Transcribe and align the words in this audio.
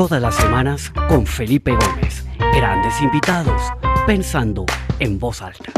Todas 0.00 0.22
las 0.22 0.34
semanas 0.34 0.90
con 1.10 1.26
Felipe 1.26 1.72
Gómez. 1.72 2.24
Grandes 2.56 3.02
invitados, 3.02 3.60
pensando 4.06 4.64
en 4.98 5.18
voz 5.18 5.42
alta. 5.42 5.70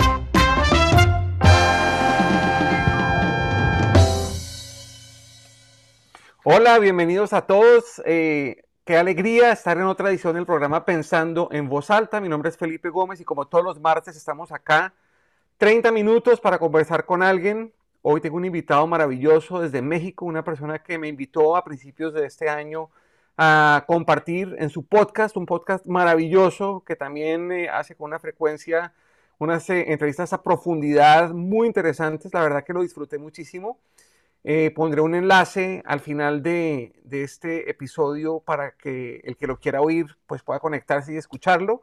Hola, 6.45 6.79
bienvenidos 6.79 7.33
a 7.33 7.49
todos. 7.49 8.01
Eh, 8.05 8.63
qué 8.85 8.97
alegría 8.97 9.51
estar 9.51 9.77
en 9.77 9.87
otra 9.87 10.11
edición 10.11 10.37
del 10.37 10.47
programa 10.47 10.85
Pensando 10.85 11.49
en 11.51 11.69
Voz 11.69 11.91
Alta. 11.91 12.21
Mi 12.21 12.29
nombre 12.29 12.51
es 12.51 12.57
Felipe 12.57 12.91
Gómez 12.91 13.21
y 13.21 13.25
como 13.25 13.49
todos 13.49 13.65
los 13.65 13.81
martes 13.81 14.17
estamos 14.17 14.53
acá 14.53 14.95
30 15.57 15.91
minutos 15.91 16.39
para 16.41 16.61
conversar 16.61 17.07
con 17.07 17.25
alguien. 17.25 17.73
Hoy 18.03 18.21
tengo 18.21 18.37
un 18.37 18.45
invitado 18.45 18.87
maravilloso 18.87 19.59
desde 19.59 19.83
México, 19.83 20.27
una 20.27 20.45
persona 20.45 20.79
que 20.79 20.97
me 20.97 21.09
invitó 21.09 21.57
a 21.57 21.65
principios 21.65 22.15
de 22.15 22.25
este 22.25 22.49
año 22.49 22.89
a 23.37 23.85
compartir 23.87 24.57
en 24.59 24.71
su 24.71 24.85
podcast, 24.85 25.37
un 25.37 25.47
podcast 25.47 25.87
maravilloso 25.87 26.83
que 26.87 26.97
también 26.97 27.51
eh, 27.53 27.69
hace 27.69 27.95
con 27.95 28.11
una 28.11 28.19
frecuencia 28.19 28.93
unas 29.43 29.69
eh, 29.71 29.93
entrevistas 29.93 30.33
a 30.33 30.43
profundidad 30.43 31.31
muy 31.31 31.67
interesantes. 31.67 32.33
La 32.33 32.43
verdad 32.43 32.65
que 32.65 32.73
lo 32.73 32.83
disfruté 32.83 33.19
muchísimo. 33.19 33.79
Eh, 34.45 34.73
pondré 34.75 35.01
un 35.01 35.15
enlace 35.15 35.83
al 35.85 36.01
final 36.01 36.43
de, 36.43 36.93
de, 37.05 37.23
este 37.23 37.71
episodio 37.71 38.41
para 38.41 38.73
que 38.73 39.21
el 39.25 39.37
que 39.37 39.47
lo 39.47 39.59
quiera 39.59 39.81
oír 39.81 40.17
pues 40.27 40.43
pueda 40.43 40.61
conectarse 40.61 41.13
y 41.13 41.17
escucharlo. 41.17 41.81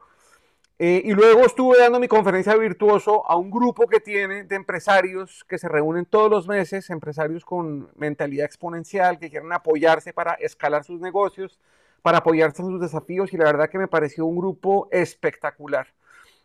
Eh, 0.82 1.02
y 1.04 1.12
luego 1.12 1.44
estuve 1.44 1.76
dando 1.78 2.00
mi 2.00 2.08
conferencia 2.08 2.56
virtuoso 2.56 3.30
a 3.30 3.36
un 3.36 3.50
grupo 3.50 3.86
que 3.86 4.00
tiene 4.00 4.44
de 4.44 4.56
empresarios 4.56 5.44
que 5.46 5.58
se 5.58 5.68
reúnen 5.68 6.06
todos 6.06 6.30
los 6.30 6.48
meses, 6.48 6.88
empresarios 6.88 7.44
con 7.44 7.90
mentalidad 7.96 8.46
exponencial, 8.46 9.18
que 9.18 9.28
quieren 9.28 9.52
apoyarse 9.52 10.14
para 10.14 10.32
escalar 10.40 10.82
sus 10.82 10.98
negocios, 10.98 11.60
para 12.00 12.16
apoyarse 12.16 12.62
en 12.62 12.68
sus 12.68 12.80
desafíos 12.80 13.30
y 13.34 13.36
la 13.36 13.44
verdad 13.44 13.68
que 13.68 13.76
me 13.76 13.88
pareció 13.88 14.24
un 14.24 14.38
grupo 14.38 14.88
espectacular. 14.90 15.86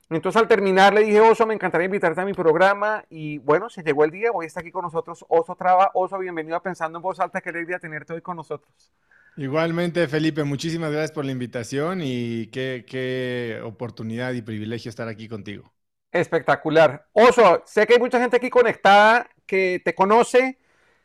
Entonces 0.09 0.41
al 0.41 0.49
terminar 0.49 0.93
le 0.93 1.05
dije, 1.05 1.21
Oso, 1.21 1.45
me 1.45 1.53
encantaría 1.53 1.85
invitarte 1.85 2.19
a 2.19 2.25
mi 2.25 2.33
programa 2.33 3.05
y 3.09 3.37
bueno, 3.37 3.69
se 3.69 3.83
llegó 3.83 4.03
el 4.03 4.11
día, 4.11 4.31
hoy 4.33 4.47
está 4.47 4.59
aquí 4.59 4.69
con 4.69 4.83
nosotros 4.83 5.23
Oso 5.29 5.55
Traba. 5.55 5.91
Oso, 5.93 6.17
bienvenido 6.17 6.57
a 6.57 6.61
Pensando 6.61 6.97
en 6.97 7.03
Voz 7.03 7.21
Alta, 7.21 7.39
qué 7.39 7.51
alegría 7.51 7.79
tenerte 7.79 8.11
hoy 8.11 8.21
con 8.21 8.35
nosotros. 8.35 8.91
Igualmente, 9.37 10.07
Felipe, 10.07 10.45
muchísimas 10.45 10.91
gracias 10.91 11.11
por 11.11 11.25
la 11.25 11.31
invitación 11.31 11.99
y 12.01 12.47
qué, 12.47 13.59
oportunidad 13.63 14.31
y 14.33 14.41
privilegio 14.41 14.89
estar 14.89 15.09
aquí 15.09 15.27
contigo. 15.27 15.73
Espectacular. 16.11 17.07
Oso, 17.11 17.61
sé 17.65 17.85
que 17.85 17.95
hay 17.95 17.99
mucha 17.99 18.19
gente 18.19 18.37
aquí 18.37 18.49
conectada 18.49 19.29
que 19.45 19.81
te 19.83 19.93
conoce, 19.93 20.57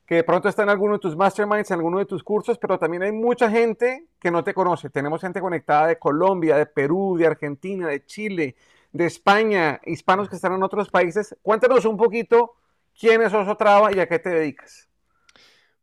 que 0.06 0.16
de 0.16 0.24
pronto 0.24 0.48
está 0.48 0.62
en 0.62 0.68
alguno 0.68 0.94
de 0.94 0.98
tus 1.00 1.16
masterminds, 1.16 1.72
en 1.72 1.78
alguno 1.78 1.98
de 1.98 2.06
tus 2.06 2.22
cursos, 2.22 2.56
pero 2.58 2.78
también 2.78 3.02
hay 3.02 3.10
mucha 3.10 3.50
gente 3.50 4.06
que 4.20 4.30
no 4.30 4.44
te 4.44 4.54
conoce. 4.54 4.90
Tenemos 4.90 5.20
gente 5.20 5.40
conectada 5.40 5.88
de 5.88 5.98
Colombia, 5.98 6.56
de 6.56 6.66
Perú, 6.66 7.16
de 7.18 7.26
Argentina, 7.26 7.88
de 7.88 8.04
Chile, 8.06 8.54
de 8.92 9.06
España, 9.06 9.80
hispanos 9.84 10.28
que 10.28 10.36
están 10.36 10.52
en 10.52 10.62
otros 10.62 10.88
países. 10.88 11.36
Cuéntanos 11.42 11.84
un 11.84 11.96
poquito 11.96 12.52
quién 12.98 13.22
es 13.22 13.34
Oso 13.34 13.56
Traba 13.56 13.92
y 13.92 13.98
a 13.98 14.06
qué 14.06 14.20
te 14.20 14.30
dedicas. 14.30 14.89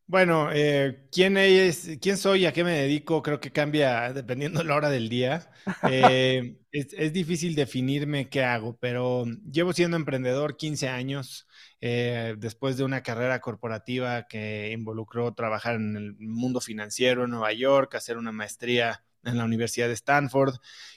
Bueno, 0.09 0.50
eh, 0.53 1.05
¿quién, 1.11 1.36
es, 1.36 1.97
¿quién 2.02 2.16
soy 2.16 2.44
y 2.44 2.45
a 2.45 2.53
qué 2.53 2.63
me 2.63 2.72
dedico? 2.72 3.22
Creo 3.22 3.41
que 3.41 3.52
cambia 3.52 4.14
dependiendo 4.14 4.59
de 4.59 4.66
la 4.66 4.75
hora 4.75 4.89
del 4.89 5.09
día. 5.09 5.52
Eh, 5.91 6.58
es, 6.72 7.11
difícil 7.11 7.55
definirme 7.55 8.30
qué 8.30 8.41
hago, 8.45 8.77
pero 8.77 9.25
llevo 9.52 9.73
siendo 9.73 9.97
emprendedor 9.97 10.55
15 10.55 10.88
años 10.88 11.45
eh, 11.81 12.36
después 12.38 12.77
de 12.77 12.86
una 12.86 13.03
carrera 13.03 13.41
corporativa 13.41 14.27
que 14.27 14.72
involucró 14.72 15.33
trabajar 15.33 15.75
en 15.75 15.97
el 15.97 16.16
mundo 16.19 16.61
financiero 16.61 17.25
en 17.25 17.31
Nueva 17.31 17.52
York, 17.52 17.94
hacer 17.95 18.17
una 18.17 18.31
maestría 18.31 19.03
en 19.25 19.38
la 19.38 19.44
Universidad 19.44 19.88
de 19.88 19.94
Stanford 19.95 20.55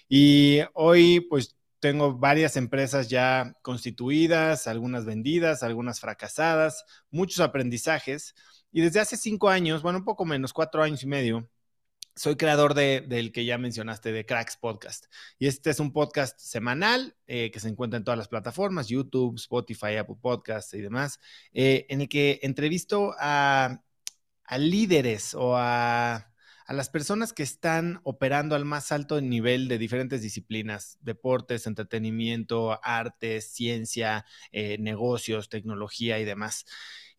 y 0.08 0.60
hoy 0.72 1.20
pues 1.20 1.56
tengo 1.80 2.16
varias 2.16 2.56
empresas 2.56 3.08
ya 3.08 3.56
constituidas, 3.62 4.66
algunas 4.68 5.04
vendidas, 5.04 5.62
algunas 5.62 5.98
fracasadas, 5.98 6.84
muchos 7.10 7.40
aprendizajes. 7.40 8.34
Y 8.72 8.80
desde 8.82 9.00
hace 9.00 9.16
cinco 9.16 9.48
años, 9.48 9.82
bueno, 9.82 9.98
un 9.98 10.04
poco 10.04 10.24
menos, 10.24 10.52
cuatro 10.52 10.82
años 10.82 11.02
y 11.02 11.06
medio, 11.06 11.48
soy 12.14 12.36
creador 12.36 12.74
de, 12.74 13.00
del 13.02 13.32
que 13.32 13.44
ya 13.44 13.58
mencionaste, 13.58 14.12
de 14.12 14.26
Cracks 14.26 14.56
Podcast. 14.56 15.06
Y 15.38 15.46
este 15.46 15.70
es 15.70 15.80
un 15.80 15.92
podcast 15.92 16.38
semanal 16.38 17.16
eh, 17.26 17.50
que 17.50 17.60
se 17.60 17.68
encuentra 17.68 17.98
en 17.98 18.04
todas 18.04 18.18
las 18.18 18.28
plataformas, 18.28 18.88
YouTube, 18.88 19.36
Spotify, 19.36 19.96
Apple 19.96 20.16
Podcasts 20.20 20.74
y 20.74 20.80
demás, 20.80 21.20
eh, 21.52 21.86
en 21.88 22.02
el 22.02 22.08
que 22.08 22.40
entrevisto 22.42 23.14
a, 23.18 23.82
a 24.44 24.58
líderes 24.58 25.34
o 25.34 25.56
a 25.56 26.30
a 26.70 26.72
las 26.72 26.88
personas 26.88 27.32
que 27.32 27.42
están 27.42 27.98
operando 28.04 28.54
al 28.54 28.64
más 28.64 28.92
alto 28.92 29.20
nivel 29.20 29.66
de 29.66 29.76
diferentes 29.76 30.22
disciplinas, 30.22 30.98
deportes, 31.00 31.66
entretenimiento, 31.66 32.78
arte, 32.84 33.40
ciencia, 33.40 34.24
eh, 34.52 34.78
negocios, 34.78 35.48
tecnología 35.48 36.20
y 36.20 36.24
demás. 36.24 36.66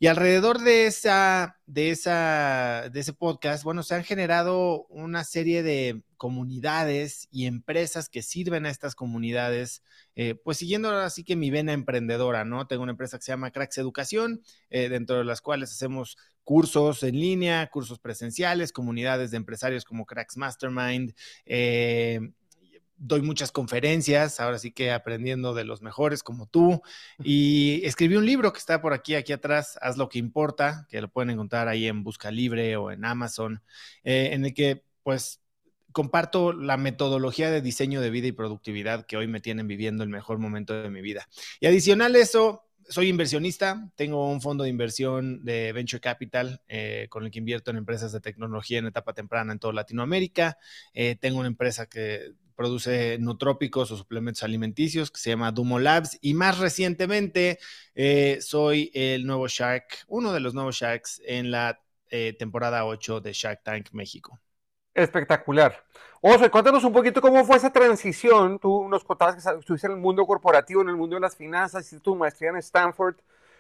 Y 0.02 0.08
alrededor 0.08 0.62
de 0.62 0.88
esa, 0.88 1.60
de 1.68 1.92
esa, 1.92 2.90
de 2.92 3.02
ese 3.02 3.14
podcast, 3.14 3.64
bueno, 3.64 3.84
se 3.84 3.94
han 3.94 4.04
generado 4.04 4.88
una 4.88 5.24
serie 5.24 5.62
de 5.62 6.02
comunidades 6.18 7.28
y 7.30 7.46
empresas 7.46 8.10
que 8.10 8.24
sirven 8.24 8.66
a 8.66 8.72
estas 8.72 8.96
comunidades, 8.96 9.84
eh, 10.16 10.34
pues 10.34 10.58
siguiendo 10.58 10.90
así 10.90 11.24
que 11.24 11.36
mi 11.36 11.52
vena 11.52 11.74
emprendedora, 11.74 12.46
¿no? 12.46 12.66
Tengo 12.66 12.82
una 12.82 12.94
empresa 12.94 13.20
que 13.20 13.26
se 13.26 13.32
llama 13.32 13.52
Cracks 13.52 13.78
Educación, 13.78 14.42
eh, 14.72 14.90
dentro 14.90 15.20
de 15.20 15.24
las 15.24 15.40
cuales 15.40 15.72
hacemos 15.72 16.18
cursos 16.44 17.04
en 17.04 17.20
línea, 17.20 17.70
cursos 17.70 18.00
presenciales, 18.00 18.74
comunidades 18.74 19.30
de 19.30 19.38
empresarios 19.38 19.86
como 19.86 20.08
Cracks 20.08 20.36
Mastermind, 20.36 21.14
eh, 21.46 22.32
doy 23.04 23.22
muchas 23.24 23.52
conferencias, 23.52 24.40
ahora 24.40 24.60
sí 24.60 24.72
que 24.72 24.92
aprendiendo 24.92 25.56
de 25.56 25.66
los 25.66 25.82
mejores 25.82 26.22
como 26.22 26.46
tú. 26.46 26.82
Y 27.24 27.82
escribí 27.84 28.16
un 28.16 28.26
libro 28.26 28.54
que 28.54 28.60
está 28.60 28.80
por 28.82 28.94
aquí, 28.94 29.16
aquí 29.16 29.34
atrás, 29.34 29.78
Haz 29.82 29.98
lo 29.98 30.08
que 30.08 30.20
importa, 30.20 30.88
que 30.90 31.02
lo 31.02 31.10
pueden 31.10 31.32
encontrar 31.32 31.68
ahí 31.68 31.88
en 31.88 32.04
Busca 32.04 32.30
Libre 32.30 32.78
o 32.78 32.92
en 32.92 33.04
Amazon, 33.04 33.64
eh, 34.04 34.30
en 34.34 34.46
el 34.46 34.54
que 34.54 34.84
pues 35.04 35.42
comparto 35.92 36.54
la 36.54 36.78
metodología 36.78 37.50
de 37.50 37.62
diseño 37.62 38.02
de 38.02 38.12
vida 38.12 38.28
y 38.28 38.32
productividad 38.32 39.06
que 39.06 39.18
hoy 39.18 39.28
me 39.28 39.42
tienen 39.42 39.68
viviendo 39.68 40.04
el 40.04 40.10
mejor 40.10 40.38
momento 40.38 40.82
de 40.82 40.90
mi 40.90 41.02
vida. 41.02 41.28
Y 41.60 41.66
adicional 41.66 42.16
a 42.16 42.20
eso, 42.20 42.64
soy 42.88 43.08
inversionista, 43.08 43.90
tengo 43.96 44.30
un 44.30 44.42
fondo 44.42 44.64
de 44.64 44.70
inversión 44.70 45.44
de 45.44 45.72
Venture 45.74 46.02
Capital 46.02 46.62
eh, 46.68 47.08
con 47.10 47.24
el 47.26 47.32
que 47.32 47.40
invierto 47.40 47.72
en 47.72 47.78
empresas 47.78 48.12
de 48.12 48.20
tecnología 48.20 48.80
en 48.80 48.86
etapa 48.86 49.14
temprana 49.14 49.54
en 49.54 49.60
toda 49.60 49.74
Latinoamérica. 49.74 50.58
Eh, 50.94 51.16
tengo 51.16 51.40
una 51.40 51.48
empresa 51.48 51.88
que 51.88 52.34
produce 52.62 53.18
nutrópicos 53.20 53.92
o 53.92 53.98
suplementos 53.98 54.44
alimenticios 54.44 55.10
que 55.10 55.20
se 55.20 55.32
llama 55.32 55.52
Dumo 55.52 55.80
Labs 55.80 56.20
y 56.22 56.36
más 56.36 56.60
recientemente 56.60 57.58
eh, 57.96 58.38
soy 58.40 58.92
el 58.94 59.26
nuevo 59.26 59.48
Shark, 59.48 60.06
uno 60.08 60.32
de 60.32 60.42
los 60.42 60.54
nuevos 60.54 60.76
Sharks 60.76 61.22
en 61.26 61.50
la 61.50 61.82
temporada 62.38 62.86
8 62.86 63.22
de 63.22 63.32
Shark 63.32 63.64
Tank 63.64 63.88
México. 63.94 64.38
Espectacular. 64.94 65.82
Oso, 66.20 66.52
cuéntanos 66.52 66.84
un 66.84 66.94
poquito 66.94 67.22
cómo 67.22 67.44
fue 67.46 67.58
esa 67.58 67.72
transición. 67.72 68.60
Tú 68.60 68.88
nos 68.88 69.04
contabas 69.04 69.36
que 69.36 69.60
estuviste 69.60 69.88
en 69.88 69.94
el 69.94 70.00
mundo 70.00 70.26
corporativo, 70.28 70.82
en 70.82 70.90
el 70.90 70.96
mundo 70.96 71.16
de 71.16 71.22
las 71.22 71.36
finanzas, 71.36 71.86
hiciste 71.86 72.04
tu 72.04 72.16
maestría 72.16 72.52
en 72.52 72.58
Stanford. 72.58 73.16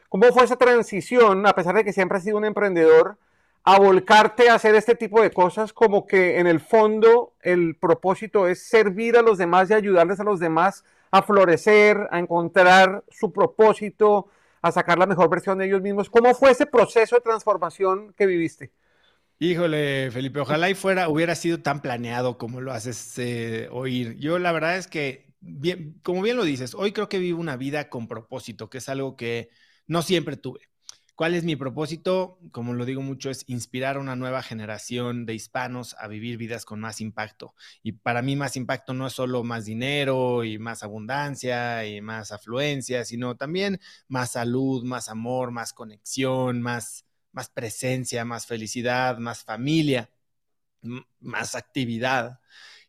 ¿Cómo 0.10 0.26
fue 0.34 0.44
esa 0.44 0.58
transición, 0.58 1.48
a 1.48 1.54
pesar 1.54 1.74
de 1.74 1.86
que 1.86 1.94
siempre 1.94 2.18
has 2.18 2.24
sido 2.24 2.38
un 2.38 2.44
emprendedor, 2.46 3.18
a 3.64 3.80
volcarte 3.80 4.50
a 4.50 4.56
hacer 4.56 4.76
este 4.76 4.96
tipo 4.96 5.22
de 5.22 5.32
cosas? 5.32 5.74
Como 5.74 6.06
que 6.08 6.40
en 6.40 6.48
el 6.48 6.60
fondo 6.60 7.36
el 7.42 7.76
propósito 7.78 8.48
es 8.48 8.68
servir 8.68 9.18
a 9.18 9.22
los 9.22 9.38
demás 9.38 9.70
y 9.70 9.74
ayudarles 9.74 10.20
a 10.20 10.24
los 10.24 10.40
demás 10.40 10.84
a 11.12 11.22
florecer, 11.24 12.08
a 12.12 12.20
encontrar 12.20 13.04
su 13.10 13.32
propósito, 13.34 14.28
a 14.62 14.72
sacar 14.72 14.98
la 14.98 15.06
mejor 15.08 15.30
versión 15.30 15.58
de 15.58 15.66
ellos 15.68 15.82
mismos. 15.82 16.10
¿Cómo 16.10 16.34
fue 16.36 16.52
ese 16.52 16.66
proceso 16.66 17.16
de 17.16 17.22
transformación 17.22 18.14
que 18.14 18.26
viviste? 18.26 18.72
Híjole, 19.40 20.12
Felipe, 20.12 20.40
ojalá 20.40 20.70
y 20.70 20.76
fuera, 20.76 21.10
hubiera 21.10 21.34
sido 21.36 21.62
tan 21.62 21.82
planeado 21.82 22.38
como 22.38 22.62
lo 22.62 22.72
haces 22.74 23.18
eh, 23.18 23.68
oír. 23.72 24.16
Yo 24.20 24.38
la 24.38 24.52
verdad 24.52 24.78
es 24.78 24.88
que, 24.88 25.34
bien, 25.40 26.00
como 26.04 26.22
bien 26.22 26.38
lo 26.38 26.44
dices, 26.44 26.76
hoy 26.76 26.92
creo 26.94 27.10
que 27.10 27.18
vivo 27.18 27.40
una 27.42 27.58
vida 27.58 27.90
con 27.90 28.08
propósito, 28.08 28.70
que 28.70 28.78
es 28.78 28.88
algo 28.88 29.18
que 29.18 29.50
no 29.88 30.04
siempre 30.04 30.38
tuve. 30.38 30.71
¿Cuál 31.22 31.36
es 31.36 31.44
mi 31.44 31.56
propósito? 31.56 32.40
Como 32.52 32.74
lo 32.74 32.84
digo 32.84 33.04
mucho, 33.04 33.30
es 33.30 33.44
inspirar 33.46 33.96
a 33.96 34.00
una 34.00 34.16
nueva 34.16 34.42
generación 34.42 35.28
de 35.28 35.36
hispanos 35.36 35.96
a 36.00 36.08
vivir 36.08 36.36
vidas 36.38 36.66
con 36.66 36.80
más 36.80 37.00
impacto. 37.00 37.54
Y 37.84 37.92
para 37.92 38.24
mí 38.24 38.36
más 38.36 38.56
impacto 38.58 38.96
no 38.96 39.06
es 39.06 39.14
solo 39.14 39.44
más 39.44 39.66
dinero 39.66 40.44
y 40.44 40.58
más 40.58 40.82
abundancia 40.82 41.86
y 41.86 42.02
más 42.02 42.32
afluencia, 42.32 43.06
sino 43.06 43.38
también 43.38 43.80
más 44.08 44.32
salud, 44.32 44.84
más 44.84 45.10
amor, 45.10 45.52
más 45.52 45.74
conexión, 45.74 46.60
más 46.64 47.06
más 47.34 47.50
presencia, 47.52 48.26
más 48.26 48.48
felicidad, 48.48 49.20
más 49.20 49.44
familia, 49.44 50.10
más 51.20 51.54
actividad. 51.54 52.40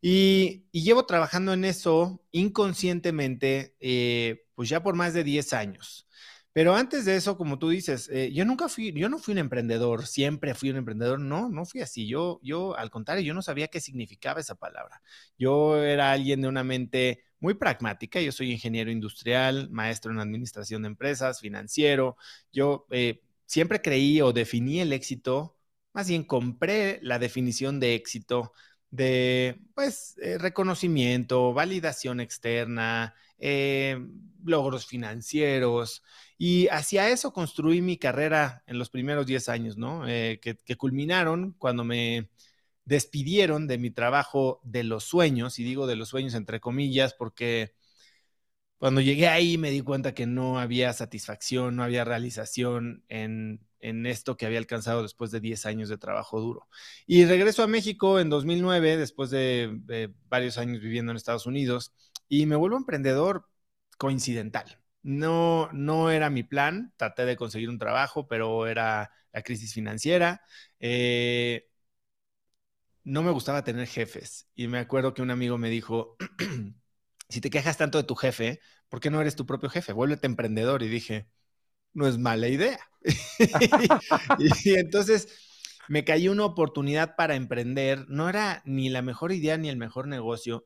Y, 0.00 0.64
llevo 0.72 1.04
trabajando 1.04 1.52
en 1.52 1.66
eso 1.66 2.24
inconscientemente, 2.32 3.76
eh, 3.80 4.46
pues 4.54 4.70
ya 4.70 4.82
por 4.82 4.94
más 4.94 5.12
de 5.12 5.22
10 5.22 5.52
años. 5.52 6.08
Pero 6.52 6.74
antes 6.74 7.04
de 7.06 7.16
eso, 7.16 7.36
como 7.38 7.58
tú 7.58 7.70
dices, 7.70 8.08
eh, 8.12 8.30
yo 8.32 8.44
nunca 8.44 8.68
fui, 8.68 8.92
yo 8.92 9.08
no 9.08 9.18
fui 9.18 9.32
un 9.32 9.38
emprendedor, 9.38 10.06
siempre 10.06 10.54
fui 10.54 10.70
un 10.70 10.76
emprendedor, 10.76 11.18
no, 11.18 11.48
no 11.48 11.64
fui 11.64 11.80
así. 11.80 12.06
Yo, 12.06 12.40
yo, 12.42 12.76
al 12.76 12.90
contrario, 12.90 13.24
yo 13.24 13.32
no 13.34 13.40
sabía 13.42 13.68
qué 13.68 13.80
significaba 13.80 14.40
esa 14.40 14.54
palabra. 14.54 15.02
Yo 15.38 15.82
era 15.82 16.12
alguien 16.12 16.42
de 16.42 16.48
una 16.48 16.62
mente 16.64 17.24
muy 17.40 17.54
pragmática. 17.54 18.20
Yo 18.20 18.32
soy 18.32 18.52
ingeniero 18.52 18.90
industrial, 18.90 19.70
maestro 19.70 20.12
en 20.12 20.20
administración 20.20 20.82
de 20.82 20.88
empresas, 20.88 21.40
financiero. 21.40 22.16
Yo 22.52 22.86
eh, 22.90 23.22
siempre 23.46 23.80
creí 23.82 24.20
o 24.20 24.32
definí 24.32 24.80
el 24.80 24.92
éxito, 24.92 25.56
más 25.92 26.08
bien 26.08 26.24
compré 26.24 26.98
la 27.02 27.18
definición 27.18 27.80
de 27.80 27.94
éxito 27.94 28.52
de, 28.90 29.58
pues, 29.74 30.16
eh, 30.22 30.38
reconocimiento, 30.38 31.52
validación 31.54 32.20
externa, 32.20 33.14
logros 34.44 34.86
financieros. 34.86 36.02
Y 36.38 36.68
hacia 36.68 37.10
eso 37.10 37.32
construí 37.32 37.80
mi 37.80 37.96
carrera 37.96 38.62
en 38.66 38.78
los 38.78 38.90
primeros 38.90 39.26
10 39.26 39.48
años, 39.48 39.76
¿no? 39.76 40.08
Eh, 40.08 40.40
que, 40.40 40.76
culminaron 40.76 41.54
cuando 41.58 41.84
me 41.84 42.30
despidieron 42.84 43.66
de 43.68 43.78
mi 43.78 43.90
trabajo 43.90 44.60
de 44.64 44.84
los 44.84 45.04
sueños, 45.04 45.58
y 45.58 45.64
digo 45.64 45.86
de 45.86 45.96
los 45.96 46.08
sueños 46.08 46.34
entre 46.34 46.60
comillas, 46.60 47.14
porque 47.14 47.74
cuando 48.78 49.00
llegué 49.00 49.28
ahí 49.28 49.58
me 49.58 49.70
di 49.70 49.80
cuenta 49.82 50.14
que 50.14 50.26
no 50.26 50.58
había 50.58 50.92
satisfacción, 50.92 51.76
no 51.76 51.84
había 51.84 52.04
realización 52.04 53.04
en, 53.08 53.60
esto 53.80 54.36
que 54.36 54.46
había 54.46 54.58
alcanzado 54.58 55.02
después 55.02 55.30
de 55.32 55.40
10 55.40 55.66
años 55.66 55.88
de 55.88 55.98
trabajo 55.98 56.40
duro. 56.40 56.68
Y 57.06 57.24
regreso 57.24 57.62
a 57.62 57.68
México 57.68 58.20
en 58.20 58.30
2009, 58.30 58.96
después 58.96 59.30
de, 59.30 59.78
de 59.84 60.12
varios 60.28 60.58
años 60.58 60.80
viviendo 60.80 61.10
en 61.12 61.16
Estados 61.16 61.46
Unidos, 61.46 61.92
y 62.32 62.46
me 62.46 62.56
vuelvo 62.56 62.78
emprendedor 62.78 63.46
coincidental. 63.98 64.80
No, 65.02 65.68
no 65.74 66.10
era 66.10 66.30
mi 66.30 66.42
plan, 66.42 66.94
traté 66.96 67.26
de 67.26 67.36
conseguir 67.36 67.68
un 67.68 67.78
trabajo, 67.78 68.26
pero 68.26 68.66
era 68.66 69.10
la 69.34 69.42
crisis 69.42 69.74
financiera. 69.74 70.40
Eh, 70.80 71.68
no 73.04 73.22
me 73.22 73.32
gustaba 73.32 73.64
tener 73.64 73.86
jefes 73.86 74.48
y 74.54 74.66
me 74.66 74.78
acuerdo 74.78 75.12
que 75.12 75.20
un 75.20 75.30
amigo 75.30 75.58
me 75.58 75.68
dijo, 75.68 76.16
si 77.28 77.42
te 77.42 77.50
quejas 77.50 77.76
tanto 77.76 77.98
de 77.98 78.04
tu 78.04 78.14
jefe, 78.14 78.60
¿por 78.88 79.00
qué 79.00 79.10
no 79.10 79.20
eres 79.20 79.36
tu 79.36 79.44
propio 79.44 79.68
jefe? 79.68 79.92
Vuélvete 79.92 80.26
emprendedor. 80.26 80.82
Y 80.82 80.88
dije, 80.88 81.28
no 81.92 82.08
es 82.08 82.16
mala 82.16 82.48
idea. 82.48 82.80
y, 84.38 84.74
entonces 84.74 85.28
me 85.86 86.06
cayó 86.06 86.32
una 86.32 86.46
oportunidad 86.46 87.14
para 87.14 87.34
emprender. 87.34 88.06
No 88.08 88.30
era 88.30 88.62
ni 88.64 88.88
la 88.88 89.02
mejor 89.02 89.32
idea 89.32 89.58
ni 89.58 89.68
el 89.68 89.76
mejor 89.76 90.08
negocio, 90.08 90.64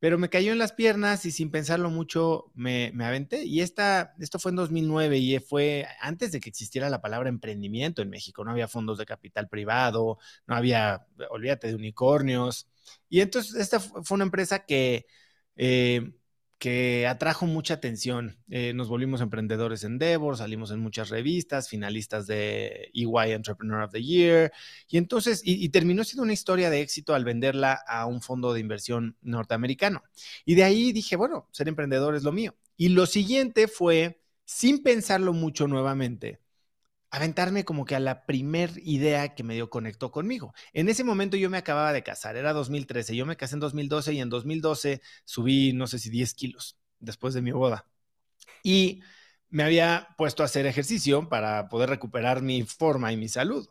pero 0.00 0.18
me 0.18 0.28
cayó 0.28 0.52
en 0.52 0.58
las 0.58 0.72
piernas 0.72 1.24
y 1.26 1.32
sin 1.32 1.50
pensarlo 1.50 1.90
mucho 1.90 2.50
me, 2.54 2.92
aventé. 3.00 3.44
Y 3.44 3.60
esta, 3.62 4.14
esto 4.20 4.38
fue 4.38 4.50
en 4.50 4.56
2009 4.56 5.18
y 5.18 5.38
fue 5.40 5.86
antes 6.00 6.32
de 6.32 6.40
que 6.40 6.48
existiera 6.50 6.88
la 6.88 7.00
palabra 7.00 7.28
emprendimiento 7.28 8.02
en 8.02 8.10
México. 8.10 8.44
No 8.44 8.52
había 8.52 8.68
fondos 8.68 8.98
de 8.98 9.06
capital 9.06 9.48
privado, 9.48 10.18
no 10.46 10.54
había, 10.54 11.06
olvídate 11.30 11.68
de 11.68 11.74
unicornios. 11.74 12.68
Y 13.08 13.20
entonces 13.20 13.56
esta 13.56 13.80
fue 13.80 14.14
una 14.14 14.24
empresa 14.24 14.64
que 14.64 15.06
eh, 15.56 16.12
que 16.58 17.06
atrajo 17.06 17.46
mucha 17.46 17.74
atención. 17.74 18.36
Eh, 18.50 18.72
nos 18.74 18.88
volvimos 18.88 19.20
emprendedores 19.20 19.84
en 19.84 19.92
Endeavor, 19.92 20.36
salimos 20.36 20.70
en 20.72 20.80
muchas 20.80 21.08
revistas, 21.08 21.68
finalistas 21.68 22.26
de 22.26 22.90
EY 22.92 23.32
Entrepreneur 23.32 23.82
of 23.82 23.92
the 23.92 24.02
Year, 24.02 24.52
y 24.88 24.98
entonces, 24.98 25.40
y, 25.44 25.68
terminó 25.70 26.04
siendo 26.04 26.24
una 26.24 26.32
historia 26.32 26.68
de 26.68 26.80
éxito 26.80 27.14
al 27.14 27.24
venderla 27.24 27.74
a 27.86 28.06
un 28.06 28.20
fondo 28.20 28.52
de 28.52 28.60
inversión 28.60 29.16
norteamericano. 29.22 30.02
Y 30.44 30.56
de 30.56 30.64
ahí 30.64 30.92
dije, 30.92 31.16
bueno, 31.16 31.48
ser 31.52 31.68
emprendedor 31.68 32.16
es 32.16 32.24
lo 32.24 32.32
mío. 32.32 32.56
Y 32.76 32.90
lo 32.90 33.06
siguiente 33.06 33.68
fue, 33.68 34.20
sin 34.44 34.82
pensarlo 34.82 35.32
mucho 35.32 35.68
nuevamente, 35.68 36.40
aventarme 37.10 37.64
como 37.64 37.84
que 37.84 37.94
a 37.94 38.00
la 38.00 38.26
primer 38.26 38.72
idea 38.84 39.34
que 39.34 39.42
medio 39.42 39.70
conectó 39.70 40.10
conmigo. 40.10 40.54
En 40.72 40.88
ese 40.88 41.04
momento 41.04 41.36
yo 41.36 41.50
me 41.50 41.58
acababa 41.58 41.92
de 41.92 42.02
casar, 42.02 42.36
era 42.36 42.52
2013, 42.52 43.16
yo 43.16 43.26
me 43.26 43.36
casé 43.36 43.54
en 43.54 43.60
2012 43.60 44.12
y 44.12 44.20
en 44.20 44.28
2012 44.28 45.00
subí, 45.24 45.72
no 45.72 45.86
sé 45.86 45.98
si 45.98 46.10
10 46.10 46.34
kilos 46.34 46.78
después 47.00 47.34
de 47.34 47.42
mi 47.42 47.52
boda. 47.52 47.86
Y 48.62 49.02
me 49.50 49.62
había 49.64 50.08
puesto 50.18 50.42
a 50.42 50.46
hacer 50.46 50.66
ejercicio 50.66 51.28
para 51.28 51.68
poder 51.68 51.90
recuperar 51.90 52.42
mi 52.42 52.62
forma 52.64 53.12
y 53.12 53.16
mi 53.16 53.28
salud. 53.28 53.68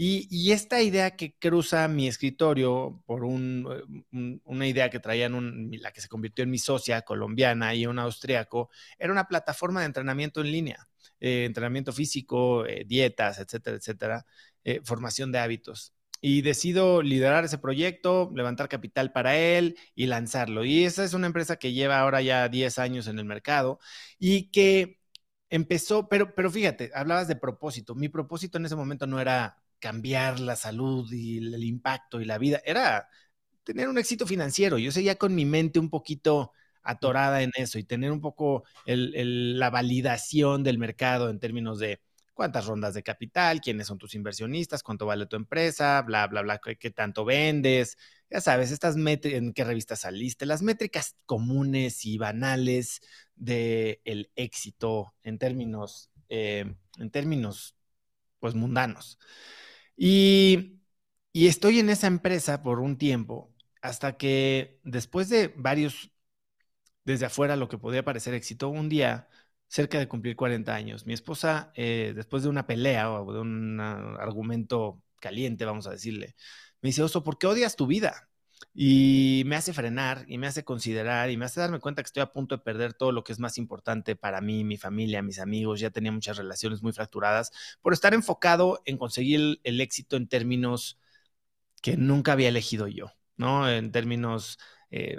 Y, 0.00 0.52
esta 0.52 0.80
idea 0.80 1.16
que 1.16 1.34
cruza 1.36 1.88
mi 1.88 2.06
escritorio 2.06 3.02
por 3.04 3.24
una 3.24 4.66
idea 4.68 4.90
que 4.90 5.00
traían, 5.00 5.70
la 5.72 5.90
que 5.90 6.00
se 6.00 6.08
convirtió 6.08 6.44
en 6.44 6.50
mi 6.50 6.58
socia 6.58 7.02
colombiana 7.02 7.74
y 7.74 7.84
un 7.84 7.98
austriaco, 7.98 8.70
era 8.96 9.10
una 9.12 9.26
plataforma 9.26 9.80
de 9.80 9.86
entrenamiento 9.86 10.40
en 10.40 10.52
línea. 10.52 10.88
Eh, 11.20 11.44
entrenamiento 11.44 11.92
físico, 11.92 12.64
eh, 12.66 12.84
dietas, 12.86 13.38
etcétera, 13.38 13.76
etcétera, 13.76 14.26
eh, 14.64 14.80
formación 14.84 15.32
de 15.32 15.38
hábitos. 15.40 15.94
Y 16.20 16.42
decido 16.42 17.02
liderar 17.02 17.44
ese 17.44 17.58
proyecto, 17.58 18.30
levantar 18.34 18.68
capital 18.68 19.12
para 19.12 19.36
él 19.36 19.76
y 19.94 20.06
lanzarlo. 20.06 20.64
Y 20.64 20.84
esa 20.84 21.04
es 21.04 21.14
una 21.14 21.26
empresa 21.26 21.56
que 21.56 21.72
lleva 21.72 22.00
ahora 22.00 22.22
ya 22.22 22.48
10 22.48 22.78
años 22.78 23.06
en 23.06 23.18
el 23.18 23.24
mercado 23.24 23.78
y 24.18 24.50
que 24.50 24.98
empezó, 25.50 26.08
pero, 26.08 26.34
pero 26.34 26.50
fíjate, 26.50 26.90
hablabas 26.94 27.28
de 27.28 27.36
propósito. 27.36 27.94
Mi 27.94 28.08
propósito 28.08 28.58
en 28.58 28.66
ese 28.66 28.76
momento 28.76 29.06
no 29.06 29.20
era 29.20 29.56
cambiar 29.78 30.40
la 30.40 30.56
salud 30.56 31.10
y 31.12 31.38
el 31.38 31.64
impacto 31.64 32.20
y 32.20 32.24
la 32.24 32.38
vida, 32.38 32.60
era 32.64 33.08
tener 33.64 33.88
un 33.88 33.98
éxito 33.98 34.26
financiero. 34.26 34.78
Yo 34.78 34.92
seguía 34.92 35.16
con 35.16 35.34
mi 35.34 35.44
mente 35.44 35.78
un 35.78 35.90
poquito 35.90 36.52
atorada 36.88 37.42
en 37.42 37.50
eso 37.54 37.78
y 37.78 37.84
tener 37.84 38.10
un 38.10 38.22
poco 38.22 38.64
la 38.86 39.68
validación 39.68 40.62
del 40.64 40.78
mercado 40.78 41.28
en 41.28 41.38
términos 41.38 41.78
de 41.78 42.00
cuántas 42.32 42.64
rondas 42.66 42.94
de 42.94 43.02
capital, 43.02 43.60
quiénes 43.60 43.88
son 43.88 43.98
tus 43.98 44.14
inversionistas, 44.14 44.82
cuánto 44.82 45.04
vale 45.04 45.26
tu 45.26 45.36
empresa, 45.36 46.00
bla, 46.02 46.26
bla, 46.28 46.40
bla, 46.40 46.58
qué, 46.58 46.90
tanto 46.90 47.26
vendes. 47.26 47.98
Ya 48.30 48.40
sabes, 48.40 48.70
estas 48.70 48.96
métricas, 48.96 49.38
en 49.38 49.52
qué 49.52 49.64
revistas 49.64 50.00
saliste, 50.00 50.46
las 50.46 50.62
métricas 50.62 51.14
comunes 51.26 52.06
y 52.06 52.16
banales 52.16 53.00
del 53.34 54.00
el 54.04 54.30
éxito 54.34 55.14
en 55.22 55.38
términos, 55.38 56.10
eh, 56.30 56.74
en 56.98 57.10
términos, 57.10 57.76
pues, 58.40 58.54
mundanos. 58.54 59.18
Y, 59.96 60.80
y 61.34 61.48
estoy 61.48 61.80
en 61.80 61.90
esa 61.90 62.06
empresa 62.06 62.62
por 62.62 62.80
un 62.80 62.96
tiempo 62.96 63.52
hasta 63.82 64.16
que 64.16 64.80
después 64.84 65.28
de 65.28 65.52
varios 65.56 66.12
desde 67.08 67.26
afuera 67.26 67.56
lo 67.56 67.68
que 67.68 67.78
podía 67.78 68.04
parecer 68.04 68.34
éxito, 68.34 68.68
un 68.68 68.88
día, 68.90 69.28
cerca 69.66 69.98
de 69.98 70.08
cumplir 70.08 70.36
40 70.36 70.74
años, 70.74 71.06
mi 71.06 71.14
esposa, 71.14 71.72
eh, 71.74 72.12
después 72.14 72.42
de 72.42 72.50
una 72.50 72.66
pelea 72.66 73.10
o 73.10 73.32
de 73.32 73.40
un 73.40 73.80
argumento 73.80 75.02
caliente, 75.20 75.64
vamos 75.64 75.86
a 75.86 75.90
decirle, 75.92 76.36
me 76.82 76.88
dice, 76.90 77.02
Oso, 77.02 77.24
¿por 77.24 77.38
qué 77.38 77.46
odias 77.46 77.76
tu 77.76 77.86
vida? 77.86 78.28
Y 78.74 79.42
me 79.46 79.56
hace 79.56 79.72
frenar 79.72 80.24
y 80.28 80.36
me 80.38 80.46
hace 80.48 80.64
considerar 80.64 81.30
y 81.30 81.36
me 81.38 81.46
hace 81.46 81.60
darme 81.60 81.80
cuenta 81.80 82.02
que 82.02 82.06
estoy 82.08 82.22
a 82.22 82.32
punto 82.32 82.56
de 82.56 82.62
perder 82.62 82.92
todo 82.92 83.12
lo 83.12 83.24
que 83.24 83.32
es 83.32 83.38
más 83.38 83.56
importante 83.56 84.14
para 84.16 84.40
mí, 84.40 84.64
mi 84.64 84.76
familia, 84.76 85.22
mis 85.22 85.38
amigos. 85.38 85.80
Ya 85.80 85.90
tenía 85.90 86.12
muchas 86.12 86.36
relaciones 86.36 86.82
muy 86.82 86.92
fracturadas 86.92 87.52
por 87.80 87.92
estar 87.92 88.14
enfocado 88.14 88.82
en 88.84 88.98
conseguir 88.98 89.60
el 89.64 89.80
éxito 89.80 90.16
en 90.16 90.28
términos 90.28 90.98
que 91.82 91.96
nunca 91.96 92.32
había 92.32 92.48
elegido 92.48 92.88
yo, 92.88 93.12
¿no? 93.36 93.68
En 93.70 93.92
términos 93.92 94.58
eh, 94.90 95.18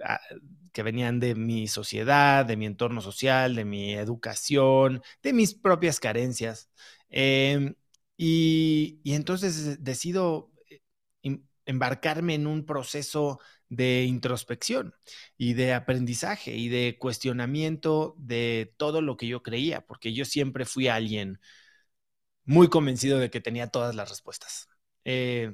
que 0.71 0.83
venían 0.83 1.19
de 1.19 1.35
mi 1.35 1.67
sociedad, 1.67 2.45
de 2.45 2.57
mi 2.57 2.65
entorno 2.65 3.01
social, 3.01 3.55
de 3.55 3.65
mi 3.65 3.93
educación, 3.93 5.01
de 5.23 5.33
mis 5.33 5.53
propias 5.53 5.99
carencias. 5.99 6.69
Em, 7.09 7.75
y, 8.17 8.99
entonces 9.05 9.83
decido 9.83 10.51
eh, 10.69 10.81
embarcarme 11.65 12.35
en 12.35 12.47
un 12.47 12.65
proceso 12.65 13.39
de 13.69 14.03
introspección 14.05 14.95
y 15.37 15.53
de 15.53 15.73
aprendizaje 15.73 16.55
y 16.55 16.69
de 16.69 16.97
cuestionamiento 16.99 18.15
de 18.17 18.73
todo 18.77 19.01
lo 19.01 19.17
que 19.17 19.27
yo 19.27 19.43
creía, 19.43 19.81
porque 19.81 20.13
yo 20.13 20.25
siempre 20.25 20.65
fui 20.65 20.87
alguien 20.87 21.39
muy 22.45 22.67
convencido 22.69 23.19
de 23.19 23.29
que 23.29 23.41
tenía 23.41 23.67
todas 23.67 23.95
las 23.95 24.09
respuestas. 24.09 24.67
Eh, 25.05 25.53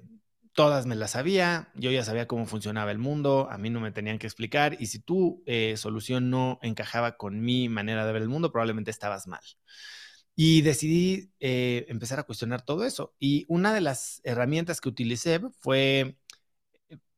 todas 0.56 0.86
me 0.86 0.96
las 0.96 1.12
sabía, 1.12 1.70
yo 1.76 1.92
ya 1.92 2.04
sabía 2.04 2.28
cómo 2.28 2.46
funcionaba 2.46 2.90
el 2.90 2.98
mundo, 2.98 3.48
a 3.52 3.58
mí 3.58 3.70
no 3.70 3.82
me 3.82 3.92
tenían 3.92 4.18
que 4.18 4.26
explicar 4.26 4.78
y 4.80 4.88
si 4.88 5.00
tu 5.00 5.44
eh, 5.46 5.76
solución 5.78 6.30
no 6.30 6.60
encajaba 6.62 7.18
con 7.18 7.42
mi 7.42 7.70
manera 7.70 8.06
de 8.06 8.14
ver 8.14 8.22
el 8.22 8.30
mundo, 8.30 8.52
probablemente 8.52 8.90
estabas 8.90 9.28
mal. 9.28 9.42
Y 10.34 10.62
decidí 10.62 11.32
eh, 11.40 11.86
empezar 11.90 12.20
a 12.20 12.24
cuestionar 12.24 12.64
todo 12.64 12.86
eso. 12.86 13.14
Y 13.20 13.46
una 13.48 13.74
de 13.74 13.82
las 13.82 14.22
herramientas 14.24 14.82
que 14.82 14.90
utilicé 14.90 15.40
fue 15.60 16.18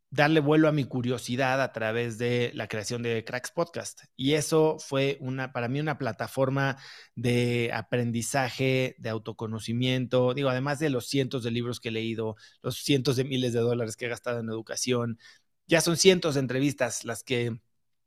darle 0.10 0.40
vuelo 0.40 0.68
a 0.68 0.72
mi 0.72 0.86
curiosidad 0.86 1.62
a 1.62 1.74
través 1.74 2.18
de 2.18 2.52
la 2.54 2.68
creación 2.68 3.04
de 3.04 3.24
Cracks 3.26 3.52
Podcast. 3.52 4.02
Y 4.16 4.34
eso 4.34 4.78
fue 4.80 5.18
una, 5.22 5.52
para 5.52 5.68
mí 5.68 5.80
una 5.80 5.98
plataforma 5.98 6.78
de 7.16 7.72
aprendizaje, 7.74 8.96
de 9.00 9.10
autoconocimiento. 9.10 10.34
Digo, 10.34 10.50
además 10.50 10.80
de 10.80 10.90
los 10.90 11.08
cientos 11.08 11.44
de 11.44 11.52
libros 11.52 11.80
que 11.80 11.90
he 11.90 11.92
leído, 11.92 12.36
los 12.62 12.78
cientos 12.78 13.18
de 13.18 13.26
miles 13.26 13.54
de 13.54 13.60
dólares 13.60 13.98
que 13.98 14.06
he 14.06 14.10
gastado 14.10 14.40
en 14.40 14.50
educación, 14.50 15.20
ya 15.68 15.82
son 15.82 15.98
cientos 15.98 16.36
de 16.36 16.42
entrevistas 16.42 17.04
las 17.06 17.24
que 17.24 17.60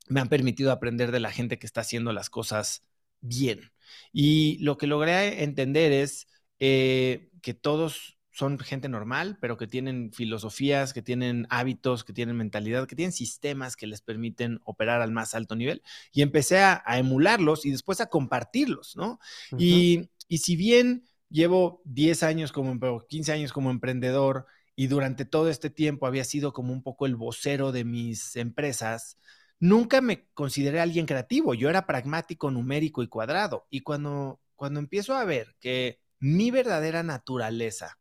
me 0.07 0.19
han 0.21 0.29
permitido 0.29 0.71
aprender 0.71 1.11
de 1.11 1.19
la 1.19 1.31
gente 1.31 1.59
que 1.59 1.67
está 1.67 1.81
haciendo 1.81 2.13
las 2.13 2.29
cosas 2.29 2.83
bien. 3.21 3.71
Y 4.11 4.57
lo 4.59 4.77
que 4.77 4.87
logré 4.87 5.43
entender 5.43 5.91
es 5.91 6.27
eh, 6.59 7.29
que 7.41 7.53
todos 7.53 8.17
son 8.31 8.57
gente 8.59 8.87
normal, 8.87 9.37
pero 9.41 9.57
que 9.57 9.67
tienen 9.67 10.11
filosofías, 10.13 10.93
que 10.93 11.01
tienen 11.01 11.47
hábitos, 11.49 12.03
que 12.03 12.13
tienen 12.13 12.37
mentalidad, 12.37 12.87
que 12.87 12.95
tienen 12.95 13.11
sistemas 13.11 13.75
que 13.75 13.87
les 13.87 14.01
permiten 14.01 14.61
operar 14.63 15.01
al 15.01 15.11
más 15.11 15.35
alto 15.35 15.55
nivel. 15.55 15.81
Y 16.13 16.21
empecé 16.21 16.59
a, 16.59 16.81
emularlos 16.97 17.65
y 17.65 17.71
después 17.71 17.99
a 17.99 18.07
compartirlos, 18.07 18.95
¿no? 18.95 19.19
y, 19.57 20.09
y, 20.27 20.37
si 20.39 20.55
bien 20.55 21.05
llevo 21.29 21.81
10 21.85 22.23
años 22.23 22.51
como, 22.51 23.05
15 23.07 23.31
años 23.31 23.53
como 23.53 23.69
emprendedor 23.69 24.45
y 24.75 24.87
durante 24.87 25.25
todo 25.25 25.49
este 25.49 25.69
tiempo 25.69 26.07
había 26.07 26.23
sido 26.23 26.53
como 26.53 26.73
un 26.73 26.83
poco 26.83 27.05
el 27.05 27.15
vocero 27.15 27.71
de 27.71 27.83
mis 27.83 28.35
empresas, 28.35 29.17
nunca 29.59 30.01
me 30.01 30.27
consideré 30.33 30.79
alguien 30.79 31.05
creativo. 31.05 31.53
Yo 31.53 31.69
era 31.69 31.85
pragmático, 31.85 32.49
numérico 32.51 33.03
y 33.03 33.07
cuadrado. 33.07 33.67
Y 33.69 33.81
cuando, 33.81 34.41
cuando 34.55 34.79
empiezo 34.79 35.15
a 35.15 35.25
ver 35.25 35.55
que 35.59 35.99
mi 36.19 36.51
verdadera 36.51 37.03
naturaleza 37.03 37.97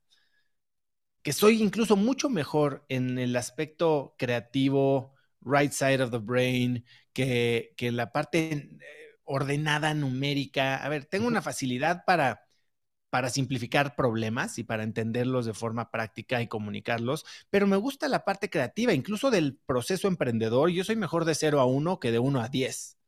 que 1.23 1.33
soy 1.33 1.63
incluso 1.63 1.97
mucho 1.97 2.31
mejor 2.31 2.85
en 2.89 3.19
el 3.19 3.37
aspecto 3.37 4.15
creativo, 4.19 5.15
right 5.43 5.73
side 5.73 6.03
of 6.03 6.11
the 6.11 6.19
brain, 6.19 6.85
que, 7.13 7.75
que 7.77 7.93
la 7.93 8.13
parte 8.13 8.53
eh, 8.53 8.79
ordenada, 9.25 9.95
numérica. 9.95 10.77
A 10.85 10.89
ver, 10.89 11.07
tengo 11.07 11.27
una 11.29 11.43
facilidad 11.43 12.05
para, 12.07 12.43
para 13.11 13.31
simplificar 13.31 13.97
problemas 13.97 14.59
y 14.59 14.65
para 14.65 14.85
entenderlos 14.85 15.47
de 15.47 15.55
forma 15.55 15.91
práctica 15.91 16.43
y 16.43 16.49
comunicarlos, 16.49 17.27
pero 17.51 17.67
me 17.67 17.77
gusta 17.77 18.09
la 18.09 18.25
parte 18.25 18.51
creativa, 18.51 18.95
incluso 18.95 19.31
del 19.31 19.59
proceso 19.67 20.09
emprendedor. 20.09 20.71
Yo 20.71 20.85
soy 20.85 20.97
mejor 20.97 21.25
de 21.27 21.35
0 21.35 21.61
a 21.61 21.67
1 21.67 22.01
que 22.01 22.13
de 22.13 22.21
1 22.21 22.41
a 22.43 22.49
10. 22.49 23.00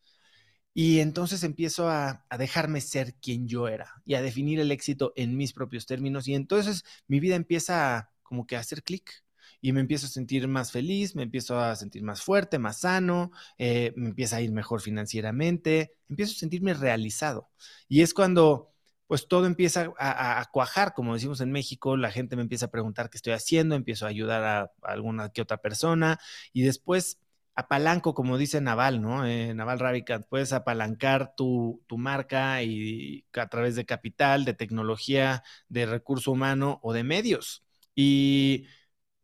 Y 0.75 1.01
entonces 1.01 1.43
empiezo 1.45 1.89
a, 1.89 2.25
dejarme 2.39 2.81
ser 2.81 3.15
quien 3.15 3.47
yo 3.47 3.69
era 3.69 4.03
y 4.05 4.15
a 4.15 4.23
definir 4.23 4.61
el 4.61 4.71
éxito 4.71 5.13
en 5.17 5.37
mis 5.37 5.53
propios 5.53 5.87
términos. 5.87 6.29
Y 6.29 6.35
entonces 6.35 6.85
mi 7.09 7.21
vida 7.21 7.37
empieza 7.37 7.97
a, 7.99 8.11
como 8.23 8.47
que 8.47 8.57
a 8.57 8.61
hacer 8.61 8.83
clic 8.83 9.23
y 9.61 9.73
me 9.73 9.81
empiezo 9.81 10.07
a 10.07 10.11
sentir 10.11 10.49
más 10.49 10.73
feliz, 10.73 11.15
me 11.15 11.23
empiezo 11.23 11.59
a 11.61 11.77
sentir 11.77 12.03
más 12.03 12.23
fuerte, 12.23 12.59
más 12.59 12.81
sano, 12.81 13.31
eh, 13.59 13.93
me 13.97 14.09
empieza 14.09 14.37
a 14.37 14.41
ir 14.41 14.51
mejor 14.51 14.81
financieramente, 14.81 15.95
empiezo 16.09 16.33
a 16.33 16.37
sentirme 16.37 16.75
realizado. 16.75 17.51
Y 17.89 18.03
es 18.03 18.15
cuando 18.15 18.73
pues 19.13 19.29
todo 19.29 19.45
empieza 19.45 19.93
a, 19.99 20.49
cuajar, 20.53 20.95
como 20.95 21.13
decimos 21.13 21.43
en 21.43 21.53
México, 21.53 21.99
la 21.99 22.11
gente 22.11 22.35
me 22.35 22.41
empieza 22.41 22.65
a 22.65 22.71
preguntar 22.71 23.11
qué 23.11 23.19
estoy 23.19 23.35
haciendo, 23.35 23.75
empiezo 23.75 24.07
a 24.07 24.09
ayudar 24.09 24.43
a, 24.43 24.73
alguna 24.81 25.29
que 25.29 25.43
otra 25.43 25.59
persona 25.59 26.19
y 26.55 26.63
después 26.63 27.19
apalanco, 27.55 28.15
como 28.15 28.39
dice 28.39 28.61
Naval, 28.61 29.01
¿no? 29.03 29.27
Eh, 29.27 29.55
Naval 29.55 29.79
Ravikant, 29.79 30.27
puedes 30.27 30.53
apalancar 30.53 31.35
tu, 31.37 31.83
marca 31.97 32.63
y 32.63 33.27
a 33.35 33.49
través 33.49 33.77
de 33.77 33.87
capital, 33.87 34.45
de 34.45 34.55
tecnología, 34.55 35.43
de 35.69 35.87
recurso 35.87 36.33
humano 36.33 36.81
o 36.83 36.93
de 36.93 37.05
medios. 37.05 37.65
Y 37.95 38.67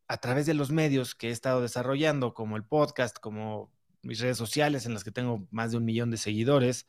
a 0.09 0.19
través 0.19 0.47
de 0.47 0.55
los 0.55 0.71
medios 0.71 1.15
que 1.15 1.29
he 1.29 1.31
estado 1.31 1.63
desarrollando, 1.63 2.35
como 2.35 2.57
el 2.57 2.65
podcast, 2.65 3.19
como 3.19 3.73
mis 4.03 4.21
redes 4.21 4.39
sociales 4.39 4.87
en 4.87 4.95
las 4.95 5.05
que 5.05 5.13
tengo 5.13 5.47
más 5.51 5.73
de 5.73 5.79
un 5.79 5.85
millón 5.85 6.11
de 6.11 6.19
seguidores, 6.19 6.87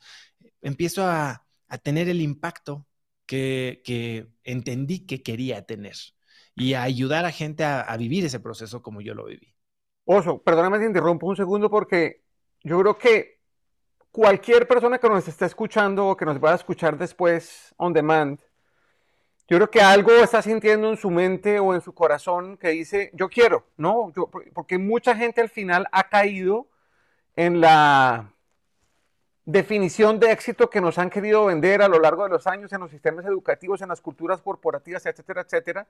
empiezo 0.62 1.04
a, 1.06 1.46
tener 1.82 2.08
el 2.08 2.20
impacto 2.20 2.86
que, 3.26 3.82
entendí 4.44 5.06
que 5.06 5.22
quería 5.22 5.66
tener 5.66 5.96
y 6.56 6.74
a 6.74 6.82
ayudar 6.82 7.24
a 7.24 7.32
gente 7.32 7.64
a 7.64 7.96
vivir 7.96 8.24
ese 8.24 8.40
proceso 8.40 8.82
como 8.82 9.00
yo 9.00 9.14
lo 9.14 9.26
viví. 9.26 9.54
Oso, 10.04 10.42
perdóname 10.42 10.78
si 10.78 10.84
interrumpo 10.84 11.26
un 11.26 11.36
segundo 11.36 11.70
porque 11.70 12.22
yo 12.62 12.80
creo 12.80 12.98
que 12.98 13.40
cualquier 14.10 14.66
persona 14.66 14.98
que 14.98 15.08
nos 15.08 15.26
esté 15.28 15.46
escuchando 15.46 16.08
o 16.08 16.16
que 16.16 16.24
nos 16.24 16.40
vaya 16.40 16.54
a 16.54 16.56
escuchar 16.56 16.98
después 16.98 17.74
on 17.76 17.92
demand, 17.92 18.40
yo 19.48 19.56
creo 19.56 19.70
que 19.70 19.80
algo 19.80 20.12
está 20.12 20.42
sintiendo 20.42 20.90
en 20.90 20.96
su 20.96 21.10
mente 21.10 21.58
o 21.58 21.74
en 21.74 21.80
su 21.80 21.92
corazón 21.92 22.56
que 22.56 22.68
dice, 22.68 23.10
yo 23.14 23.28
quiero, 23.28 23.66
¿no? 23.76 24.12
porque 24.54 24.78
mucha 24.78 25.16
gente 25.16 25.40
al 25.40 25.48
final 25.48 25.86
ha 25.90 26.08
caído 26.08 26.68
en 27.36 27.60
la 27.60 28.32
definición 29.50 30.20
de 30.20 30.30
éxito 30.30 30.70
que 30.70 30.80
nos 30.80 30.98
han 30.98 31.10
querido 31.10 31.46
vender 31.46 31.82
a 31.82 31.88
lo 31.88 31.98
largo 31.98 32.22
de 32.24 32.30
los 32.30 32.46
años 32.46 32.72
en 32.72 32.80
los 32.80 32.90
sistemas 32.90 33.24
educativos, 33.24 33.82
en 33.82 33.88
las 33.88 34.00
culturas 34.00 34.40
corporativas, 34.40 35.04
etcétera, 35.06 35.42
etcétera. 35.42 35.86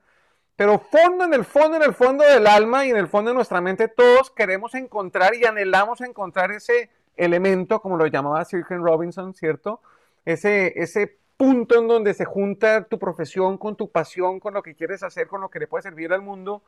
Pero 0.55 0.79
fondo, 0.79 1.25
en 1.25 1.33
el 1.33 1.45
fondo, 1.45 1.77
en 1.77 1.83
el 1.83 1.93
fondo 1.93 2.23
del 2.23 2.47
alma 2.47 2.85
y 2.85 2.89
en 2.89 2.97
el 2.97 3.07
fondo 3.07 3.29
de 3.29 3.35
nuestra 3.35 3.61
mente, 3.61 3.87
todos 3.87 4.31
queremos 4.31 4.73
encontrar 4.73 5.35
y 5.35 5.45
anhelamos 5.45 6.01
encontrar 6.01 6.51
ese 6.51 6.89
elemento, 7.15 7.81
como 7.81 7.97
lo 7.97 8.07
llamaba 8.07 8.43
Sir 8.45 8.65
Ken 8.65 8.83
Robinson, 8.83 9.33
¿cierto? 9.35 9.81
Ese, 10.25 10.73
ese 10.81 11.17
punto 11.37 11.79
en 11.79 11.87
donde 11.87 12.13
se 12.13 12.25
junta 12.25 12.83
tu 12.85 12.97
profesión 12.97 13.57
con 13.57 13.75
tu 13.75 13.91
pasión, 13.91 14.39
con 14.39 14.53
lo 14.53 14.63
que 14.63 14.75
quieres 14.75 15.03
hacer, 15.03 15.27
con 15.27 15.41
lo 15.41 15.49
que 15.49 15.59
le 15.59 15.67
puede 15.67 15.83
servir 15.83 16.11
al 16.13 16.21
mundo. 16.21 16.63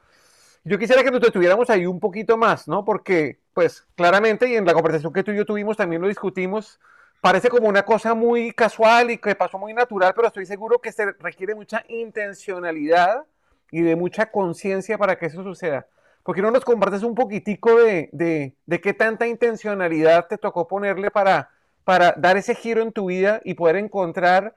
Yo 0.66 0.80
quisiera 0.80 1.04
que 1.04 1.12
nos 1.12 1.20
detuviéramos 1.20 1.70
ahí 1.70 1.86
un 1.86 2.00
poquito 2.00 2.38
más, 2.38 2.68
¿no? 2.70 2.86
Porque, 2.86 3.40
pues, 3.54 3.86
claramente, 3.96 4.50
y 4.50 4.56
en 4.56 4.66
la 4.66 4.74
conversación 4.74 5.12
que 5.12 5.24
tú 5.24 5.32
y 5.32 5.38
yo 5.38 5.46
tuvimos 5.46 5.76
también 5.76 6.02
lo 6.02 6.08
discutimos, 6.08 6.80
parece 7.20 7.50
como 7.50 7.68
una 7.68 7.84
cosa 7.84 8.14
muy 8.14 8.54
casual 8.54 9.12
y 9.12 9.18
que 9.18 9.36
pasó 9.36 9.58
muy 9.58 9.74
natural, 9.74 10.14
pero 10.16 10.28
estoy 10.28 10.46
seguro 10.46 10.80
que 10.80 10.94
se 10.94 11.12
requiere 11.14 11.54
mucha 11.54 11.84
intencionalidad 11.90 13.26
y 13.72 13.82
de 13.82 13.96
mucha 13.96 14.28
conciencia 14.28 14.98
para 14.98 15.18
que 15.18 15.26
eso 15.26 15.44
suceda. 15.44 15.88
¿Por 16.24 16.36
qué 16.36 16.42
no 16.42 16.52
nos 16.52 16.64
compartes 16.64 17.04
un 17.04 17.16
poquitico 17.16 17.82
de, 17.82 18.10
de, 18.14 18.82
qué 18.82 18.94
tanta 18.94 19.28
intencionalidad 19.28 20.28
te 20.28 20.38
tocó 20.38 20.68
ponerle 20.68 21.12
para, 21.12 21.50
para 21.84 22.14
dar 22.14 22.38
ese 22.38 22.56
giro 22.56 22.82
en 22.82 22.94
tu 22.94 23.08
vida 23.08 23.42
y 23.44 23.56
poder 23.56 23.76
encontrar 23.76 24.56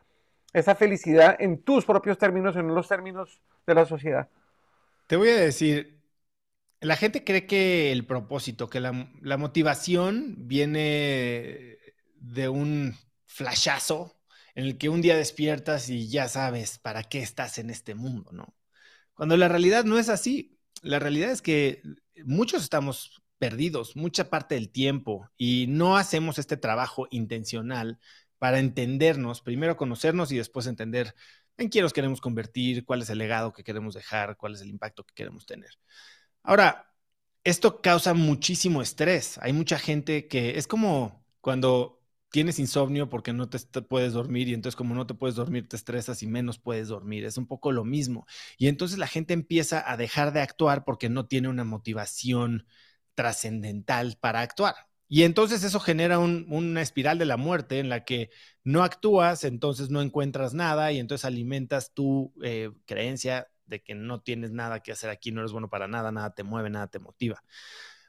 esa 0.52 0.76
felicidad 0.76 1.36
en 1.40 1.58
tus 1.58 1.84
propios 1.84 2.18
términos, 2.18 2.54
en 2.54 2.72
los 2.72 2.86
términos 2.86 3.40
de 3.66 3.74
la 3.74 3.84
sociedad? 3.84 4.28
Te 5.08 5.16
voy 5.16 5.30
a 5.30 5.36
decir, 5.36 5.95
la 6.80 6.96
gente 6.96 7.24
cree 7.24 7.46
que 7.46 7.92
el 7.92 8.06
propósito, 8.06 8.68
que 8.68 8.80
la, 8.80 8.92
motivación 9.36 10.34
viene 10.46 11.78
de 12.16 12.48
un 12.48 12.94
flashazo 13.26 14.16
en 14.54 14.64
el 14.64 14.78
que 14.78 14.88
un 14.88 15.02
día 15.02 15.16
despiertas 15.16 15.88
y 15.90 16.08
ya 16.08 16.28
sabes 16.28 16.78
para 16.78 17.04
qué 17.04 17.20
estás 17.22 17.58
en 17.58 17.70
este 17.70 17.94
mundo, 17.94 18.30
¿no? 18.32 18.54
Cuando 19.14 19.36
la 19.36 19.48
realidad 19.48 19.84
no 19.84 19.98
es 19.98 20.08
así. 20.08 20.58
La 20.82 20.98
realidad 20.98 21.30
es 21.30 21.42
que 21.42 21.82
muchos 22.24 22.62
estamos 22.62 23.22
perdidos 23.38 23.96
mucha 23.96 24.30
parte 24.30 24.54
del 24.54 24.70
tiempo 24.70 25.30
y 25.36 25.66
no 25.68 25.96
hacemos 25.96 26.38
este 26.38 26.56
trabajo 26.56 27.06
intencional 27.10 27.98
para 28.38 28.58
entendernos, 28.58 29.42
primero 29.42 29.76
conocernos 29.76 30.32
y 30.32 30.36
después 30.36 30.66
entender 30.66 31.14
en 31.58 31.68
quién 31.68 31.82
nos 31.82 31.92
queremos 31.92 32.20
convertir, 32.20 32.84
cuál 32.84 33.02
es 33.02 33.10
el 33.10 33.18
legado 33.18 33.52
que 33.52 33.64
queremos 33.64 33.94
dejar, 33.94 34.36
cuál 34.36 34.54
es 34.54 34.60
el 34.60 34.68
impacto 34.68 35.04
que 35.04 35.14
queremos 35.14 35.46
tener. 35.46 35.70
Ahora, 36.46 36.94
esto 37.44 37.82
causa 37.82 38.14
muchísimo 38.14 38.80
estrés. 38.80 39.38
Hay 39.42 39.52
mucha 39.52 39.78
gente 39.78 40.28
que 40.28 40.58
es 40.58 40.68
como 40.68 41.26
cuando 41.40 42.00
tienes 42.30 42.60
insomnio 42.60 43.08
porque 43.08 43.32
no 43.32 43.48
te, 43.48 43.58
puedes 43.82 44.12
dormir 44.12 44.48
y 44.48 44.54
entonces 44.54 44.76
como 44.76 44.94
no 44.94 45.06
te 45.08 45.14
puedes 45.14 45.34
dormir 45.36 45.68
te 45.68 45.76
estresas 45.76 46.22
y 46.22 46.28
menos 46.28 46.58
puedes 46.58 46.86
dormir. 46.88 47.24
Es 47.24 47.36
un 47.36 47.48
poco 47.48 47.72
lo 47.72 47.84
mismo. 47.84 48.26
Y 48.58 48.68
entonces 48.68 48.98
la 48.98 49.08
gente 49.08 49.34
empieza 49.34 49.90
a 49.90 49.96
dejar 49.96 50.32
de 50.32 50.40
actuar 50.40 50.84
porque 50.84 51.08
no 51.08 51.26
tiene 51.26 51.48
una 51.48 51.64
motivación 51.64 52.66
trascendental 53.14 54.16
para 54.20 54.40
actuar. 54.40 54.76
Y 55.08 55.24
entonces 55.24 55.64
eso 55.64 55.80
genera 55.80 56.18
una 56.20 56.82
espiral 56.82 57.18
de 57.18 57.26
la 57.26 57.36
muerte 57.36 57.80
en 57.80 57.88
la 57.88 58.04
que 58.04 58.30
no 58.64 58.84
actúas, 58.84 59.44
entonces 59.44 59.90
no 59.90 60.00
encuentras 60.02 60.54
nada 60.54 60.92
y 60.92 60.98
entonces 61.00 61.24
alimentas 61.24 61.92
tu 61.94 62.32
eh, 62.42 62.70
creencia 62.86 63.48
de 63.66 63.82
que 63.82 63.94
no 63.94 64.20
tienes 64.20 64.52
nada 64.52 64.80
que 64.80 64.92
hacer 64.92 65.10
aquí, 65.10 65.32
no 65.32 65.40
eres 65.40 65.52
bueno 65.52 65.68
para 65.68 65.88
nada, 65.88 66.12
nada 66.12 66.34
te 66.34 66.42
mueve, 66.42 66.70
nada 66.70 66.86
te 66.88 66.98
motiva. 66.98 67.42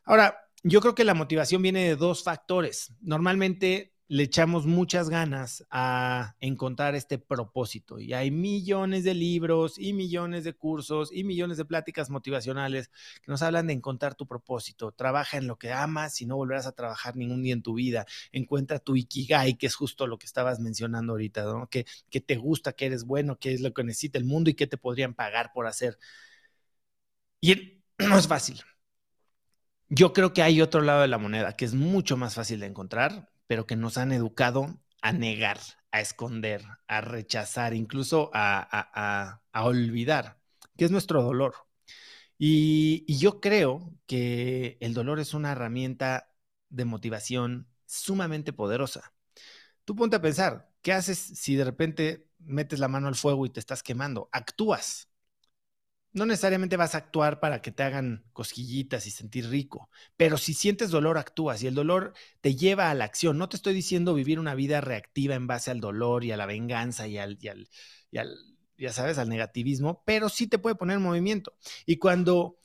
Ahora, 0.03 0.37
yo 0.63 0.81
creo 0.81 0.95
que 0.95 1.03
la 1.03 1.13
motivación 1.13 1.61
viene 1.61 1.83
de 1.83 1.95
dos 1.95 2.23
factores. 2.23 2.93
Normalmente 3.01 3.93
le 4.09 4.23
echamos 4.23 4.65
muchas 4.65 5.09
ganas 5.09 5.65
a 5.69 6.35
encontrar 6.39 6.95
este 6.95 7.17
propósito. 7.17 7.99
Y 7.99 8.13
hay 8.13 8.31
millones 8.31 9.03
de 9.03 9.13
libros 9.13 9.77
y 9.77 9.93
millones 9.93 10.43
de 10.45 10.53
cursos 10.53 11.09
y 11.11 11.23
millones 11.23 11.57
de 11.57 11.65
pláticas 11.65 12.09
motivacionales 12.09 12.89
que 13.21 13.31
nos 13.31 13.41
hablan 13.41 13.67
de 13.67 13.73
encontrar 13.73 14.15
tu 14.15 14.25
propósito. 14.27 14.91
Trabaja 14.93 15.37
en 15.37 15.47
lo 15.47 15.57
que 15.57 15.73
amas 15.73 16.21
y 16.21 16.25
no 16.25 16.37
volverás 16.37 16.67
a 16.67 16.71
trabajar 16.71 17.17
ningún 17.17 17.43
día 17.43 17.53
en 17.53 17.61
tu 17.63 17.73
vida. 17.73 18.05
Encuentra 18.31 18.79
tu 18.79 18.95
ikigai, 18.95 19.57
que 19.57 19.67
es 19.67 19.75
justo 19.75 20.07
lo 20.07 20.17
que 20.17 20.25
estabas 20.25 20.59
mencionando 20.59 21.13
ahorita, 21.13 21.43
¿no? 21.43 21.69
Que, 21.69 21.85
que 22.09 22.21
te 22.21 22.37
gusta, 22.37 22.73
que 22.73 22.85
eres 22.85 23.03
bueno, 23.03 23.37
que 23.39 23.53
es 23.53 23.61
lo 23.61 23.73
que 23.73 23.83
necesita 23.83 24.17
el 24.17 24.25
mundo 24.25 24.49
y 24.49 24.53
que 24.53 24.67
te 24.67 24.77
podrían 24.77 25.13
pagar 25.15 25.51
por 25.53 25.67
hacer. 25.67 25.97
Y 27.41 27.81
no 27.99 28.17
es 28.17 28.27
fácil. 28.27 28.61
Yo 29.89 30.13
creo 30.13 30.33
que 30.33 30.43
hay 30.43 30.61
otro 30.61 30.81
lado 30.81 31.01
de 31.01 31.07
la 31.07 31.17
moneda 31.17 31.55
que 31.55 31.65
es 31.65 31.73
mucho 31.73 32.17
más 32.17 32.35
fácil 32.35 32.59
de 32.59 32.67
encontrar, 32.67 33.29
pero 33.47 33.65
que 33.67 33.75
nos 33.75 33.97
han 33.97 34.11
educado 34.11 34.79
a 35.01 35.13
negar, 35.13 35.59
a 35.91 36.01
esconder, 36.01 36.63
a 36.87 37.01
rechazar, 37.01 37.73
incluso 37.73 38.31
a, 38.33 39.41
olvidar, 39.53 40.39
que 40.77 40.85
es 40.85 40.91
nuestro 40.91 41.23
dolor. 41.23 41.55
Y, 42.37 43.05
y, 43.07 43.17
yo 43.17 43.41
creo 43.41 43.93
que 44.05 44.77
el 44.81 44.93
dolor 44.93 45.19
es 45.19 45.33
una 45.33 45.51
herramienta 45.53 46.31
de 46.69 46.85
motivación 46.85 47.67
sumamente 47.85 48.53
poderosa, 48.53 49.13
Tú 49.87 49.95
ponte 49.95 50.17
a 50.17 50.21
pensar, 50.21 50.69
¿qué 50.81 50.91
haces 50.91 51.17
si 51.17 51.55
de 51.55 51.63
repente 51.63 52.27
metes 52.39 52.79
la 52.79 52.89
mano 52.89 53.07
al 53.07 53.15
fuego 53.15 53.45
y 53.45 53.49
te 53.49 53.61
estás 53.61 53.83
quemando? 53.83 54.27
Actúas. 54.33 55.06
No 56.17 56.25
necesariamente 56.25 56.77
vas 56.77 56.95
a 56.95 56.97
actuar 56.97 57.39
para 57.39 57.61
que 57.61 57.71
te 57.71 57.83
hagan 57.83 58.25
cosquillitas 58.33 59.05
y 59.05 59.11
sentir 59.11 59.47
rico, 59.49 59.91
pero 60.17 60.39
si 60.39 60.55
sientes 60.55 60.89
dolor, 60.89 61.19
actúas 61.19 61.61
y 61.61 61.67
el 61.67 61.75
dolor 61.75 62.13
te 62.41 62.55
lleva 62.55 62.89
a 62.89 62.95
la 62.95 63.05
acción. 63.05 63.37
No 63.37 63.49
te 63.49 63.55
estoy 63.55 63.75
diciendo 63.75 64.15
vivir 64.15 64.39
una 64.39 64.55
vida 64.55 64.81
reactiva 64.81 65.35
en 65.35 65.45
base 65.45 65.69
al 65.69 65.79
dolor 65.79 66.23
y 66.23 66.31
a 66.31 66.37
la 66.37 66.47
venganza 66.47 67.07
y 67.07 67.19
al, 67.19 67.37
y 67.39 67.49
al, 67.49 67.69
ya 68.79 68.91
sabes, 68.93 69.19
al 69.19 69.29
negativismo, 69.29 70.01
pero 70.07 70.27
sí 70.29 70.47
te 70.47 70.57
puede 70.57 70.75
poner 70.75 70.97
en 70.97 71.03
movimiento. 71.03 71.55
Y 71.85 71.97
cuando 71.97 72.57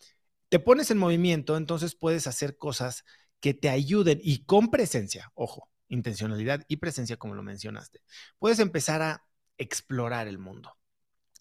te 0.49 0.59
pones 0.59 0.91
en 0.91 0.97
movimiento, 0.97 1.59
entonces 1.59 1.95
puedes 1.95 2.27
hacer 2.27 2.57
cosas 2.57 3.05
que 3.41 3.53
te 3.53 3.69
ayuden 3.69 4.19
y 4.23 4.45
con 4.47 4.71
presencia, 4.71 5.31
ojo, 5.35 5.71
intencionalidad 5.89 6.65
y 6.69 6.79
presencia 6.79 7.19
como 7.19 7.35
lo 7.35 7.43
mencionaste, 7.43 8.01
puedes 8.39 8.61
empezar 8.61 9.03
a 9.03 9.27
explorar 9.59 10.27
el 10.27 10.39
mundo. 10.39 10.75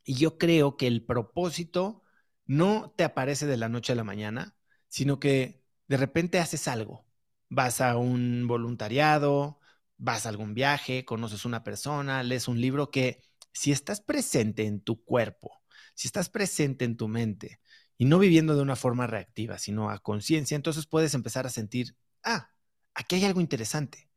Y 0.03 0.15
yo 0.15 0.37
creo 0.37 0.77
que 0.77 0.87
el 0.87 1.03
propósito 1.05 2.03
no 2.45 2.93
te 2.97 3.03
aparece 3.03 3.45
de 3.45 3.57
la 3.57 3.69
noche 3.69 3.93
a 3.93 3.95
la 3.95 4.03
mañana, 4.03 4.55
sino 4.87 5.19
que 5.19 5.63
de 5.87 5.97
repente 5.97 6.39
haces 6.39 6.67
algo. 6.67 7.05
Vas 7.49 7.81
a 7.81 7.97
un 7.97 8.47
voluntariado, 8.47 9.59
vas 9.97 10.25
a 10.25 10.29
algún 10.29 10.53
viaje, 10.53 11.05
conoces 11.05 11.45
una 11.45 11.63
persona, 11.63 12.23
lees 12.23 12.47
un 12.47 12.59
libro 12.59 12.91
que 12.91 13.21
si 13.53 13.71
estás 13.71 14.01
presente 14.01 14.65
en 14.65 14.81
tu 14.81 15.03
cuerpo, 15.03 15.61
si 15.93 16.07
estás 16.07 16.29
presente 16.29 16.85
en 16.85 16.97
tu 16.97 17.07
mente, 17.07 17.59
y 17.97 18.05
no 18.05 18.17
viviendo 18.17 18.55
de 18.55 18.61
una 18.63 18.75
forma 18.75 19.05
reactiva, 19.05 19.59
sino 19.59 19.91
a 19.91 19.99
conciencia, 19.99 20.55
entonces 20.55 20.87
puedes 20.87 21.13
empezar 21.13 21.45
a 21.45 21.49
sentir, 21.49 21.95
ah, 22.23 22.49
aquí 22.95 23.15
hay 23.15 23.25
algo 23.25 23.41
interesante. 23.41 24.09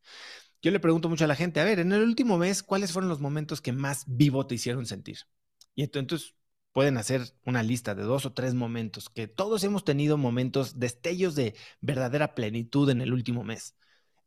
Yo 0.63 0.71
le 0.71 0.81
pregunto 0.81 1.09
mucho 1.11 1.25
a 1.25 1.29
la 1.29 1.37
gente, 1.37 1.61
a 1.61 1.65
ver, 1.65 1.81
en 1.81 1.93
el 1.93 2.03
último 2.03 2.39
mes, 2.39 2.63
¿cuáles 2.63 2.93
fueron 2.93 3.11
los 3.11 3.21
momentos 3.21 3.61
que 3.61 3.73
más 3.73 4.05
vivo 4.07 4.47
te 4.47 4.55
hicieron 4.55 4.87
sentir? 4.87 5.19
Y 5.75 5.83
entonces 5.83 6.35
pueden 6.73 6.97
hacer 6.97 7.23
una 7.45 7.63
lista 7.63 7.95
de 7.95 8.03
dos 8.03 8.27
o 8.27 8.33
tres 8.33 8.55
momentos, 8.55 9.09
que 9.09 9.29
todos 9.29 9.63
hemos 9.65 9.85
tenido 9.85 10.19
momentos, 10.19 10.79
destellos 10.81 11.35
de 11.35 11.55
verdadera 11.81 12.35
plenitud 12.35 12.91
en 12.91 13.01
el 13.01 13.13
último 13.13 13.45
mes. 13.45 13.77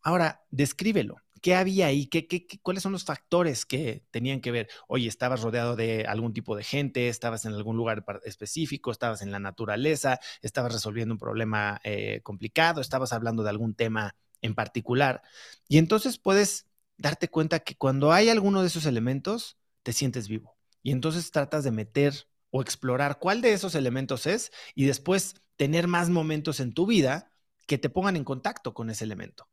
Ahora, 0.01 0.45
descríbelo. 0.51 1.17
¿Qué 1.41 1.55
había 1.55 1.87
ahí? 1.87 2.07
¿Qué, 2.07 2.27
cuáles 2.61 2.83
son 2.83 2.93
los 2.93 3.05
factores 3.05 3.65
que 3.65 4.03
tenían 4.11 4.41
que 4.41 4.51
ver? 4.51 4.69
Oye, 4.87 5.07
estabas 5.07 5.41
rodeado 5.41 5.75
de 5.75 6.05
algún 6.07 6.33
tipo 6.33 6.55
de 6.55 6.63
gente, 6.63 7.09
estabas 7.09 7.45
en 7.45 7.53
algún 7.53 7.77
lugar 7.77 8.05
específico, 8.25 8.91
estabas 8.91 9.21
en 9.21 9.31
la 9.31 9.39
naturaleza, 9.39 10.19
estabas 10.41 10.73
resolviendo 10.73 11.13
un 11.13 11.19
problema 11.19 11.79
eh, 11.83 12.21
complicado, 12.23 12.81
estabas 12.81 13.13
hablando 13.13 13.43
de 13.43 13.49
algún 13.49 13.75
tema 13.75 14.15
en 14.41 14.55
particular. 14.55 15.21
Y 15.67 15.77
entonces 15.77 16.17
puedes 16.17 16.67
darte 16.97 17.27
cuenta 17.27 17.59
que 17.59 17.75
cuando 17.75 18.11
hay 18.11 18.29
alguno 18.29 18.61
de 18.61 18.67
esos 18.67 18.85
elementos, 18.85 19.57
te 19.83 19.93
sientes 19.93 20.27
vivo. 20.27 20.56
Y 20.87 20.91
entonces 20.93 21.31
tratas 21.31 21.65
de 21.65 21.71
meter 21.71 22.29
o 22.49 22.61
explorar 22.61 23.19
cuál 23.19 23.41
de 23.41 23.51
esos 23.51 23.75
elementos 23.75 24.25
es 24.25 24.53
y 24.73 24.85
después 24.85 25.35
tener 25.57 25.85
más 25.85 26.09
momentos 26.09 26.61
en 26.61 26.73
tu 26.73 26.85
vida 26.85 27.29
que 27.67 27.77
te 27.77 27.89
pongan 27.89 28.15
en 28.15 28.23
contacto 28.23 28.73
con 28.73 28.89
ese 28.89 29.03
elemento. 29.03 29.49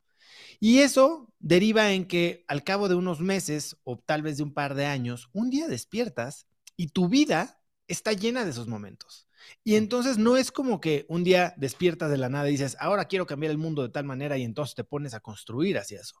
Y 0.61 0.79
eso 0.79 1.33
deriva 1.39 1.91
en 1.91 2.05
que 2.05 2.45
al 2.47 2.63
cabo 2.63 2.87
de 2.87 2.95
unos 2.95 3.19
meses 3.19 3.75
o 3.83 3.97
tal 3.99 4.21
vez 4.21 4.37
de 4.37 4.43
un 4.43 4.53
par 4.53 4.75
de 4.75 4.85
años, 4.85 5.29
un 5.33 5.49
día 5.49 5.67
despiertas 5.67 6.47
y 6.77 6.87
tu 6.87 7.09
vida 7.09 7.61
está 7.89 8.13
llena 8.13 8.45
de 8.45 8.51
esos 8.51 8.69
momentos. 8.69 9.27
Y 9.61 9.75
entonces 9.75 10.17
no 10.17 10.37
es 10.37 10.53
como 10.53 10.79
que 10.79 11.05
un 11.09 11.25
día 11.25 11.53
despiertas 11.57 12.09
de 12.11 12.17
la 12.17 12.29
nada 12.29 12.47
y 12.47 12.53
dices, 12.53 12.77
ahora 12.79 13.09
quiero 13.09 13.25
cambiar 13.25 13.51
el 13.51 13.57
mundo 13.57 13.81
de 13.81 13.89
tal 13.89 14.05
manera 14.05 14.37
y 14.37 14.43
entonces 14.43 14.73
te 14.73 14.85
pones 14.85 15.13
a 15.13 15.19
construir 15.19 15.77
hacia 15.79 15.99
eso. 15.99 16.15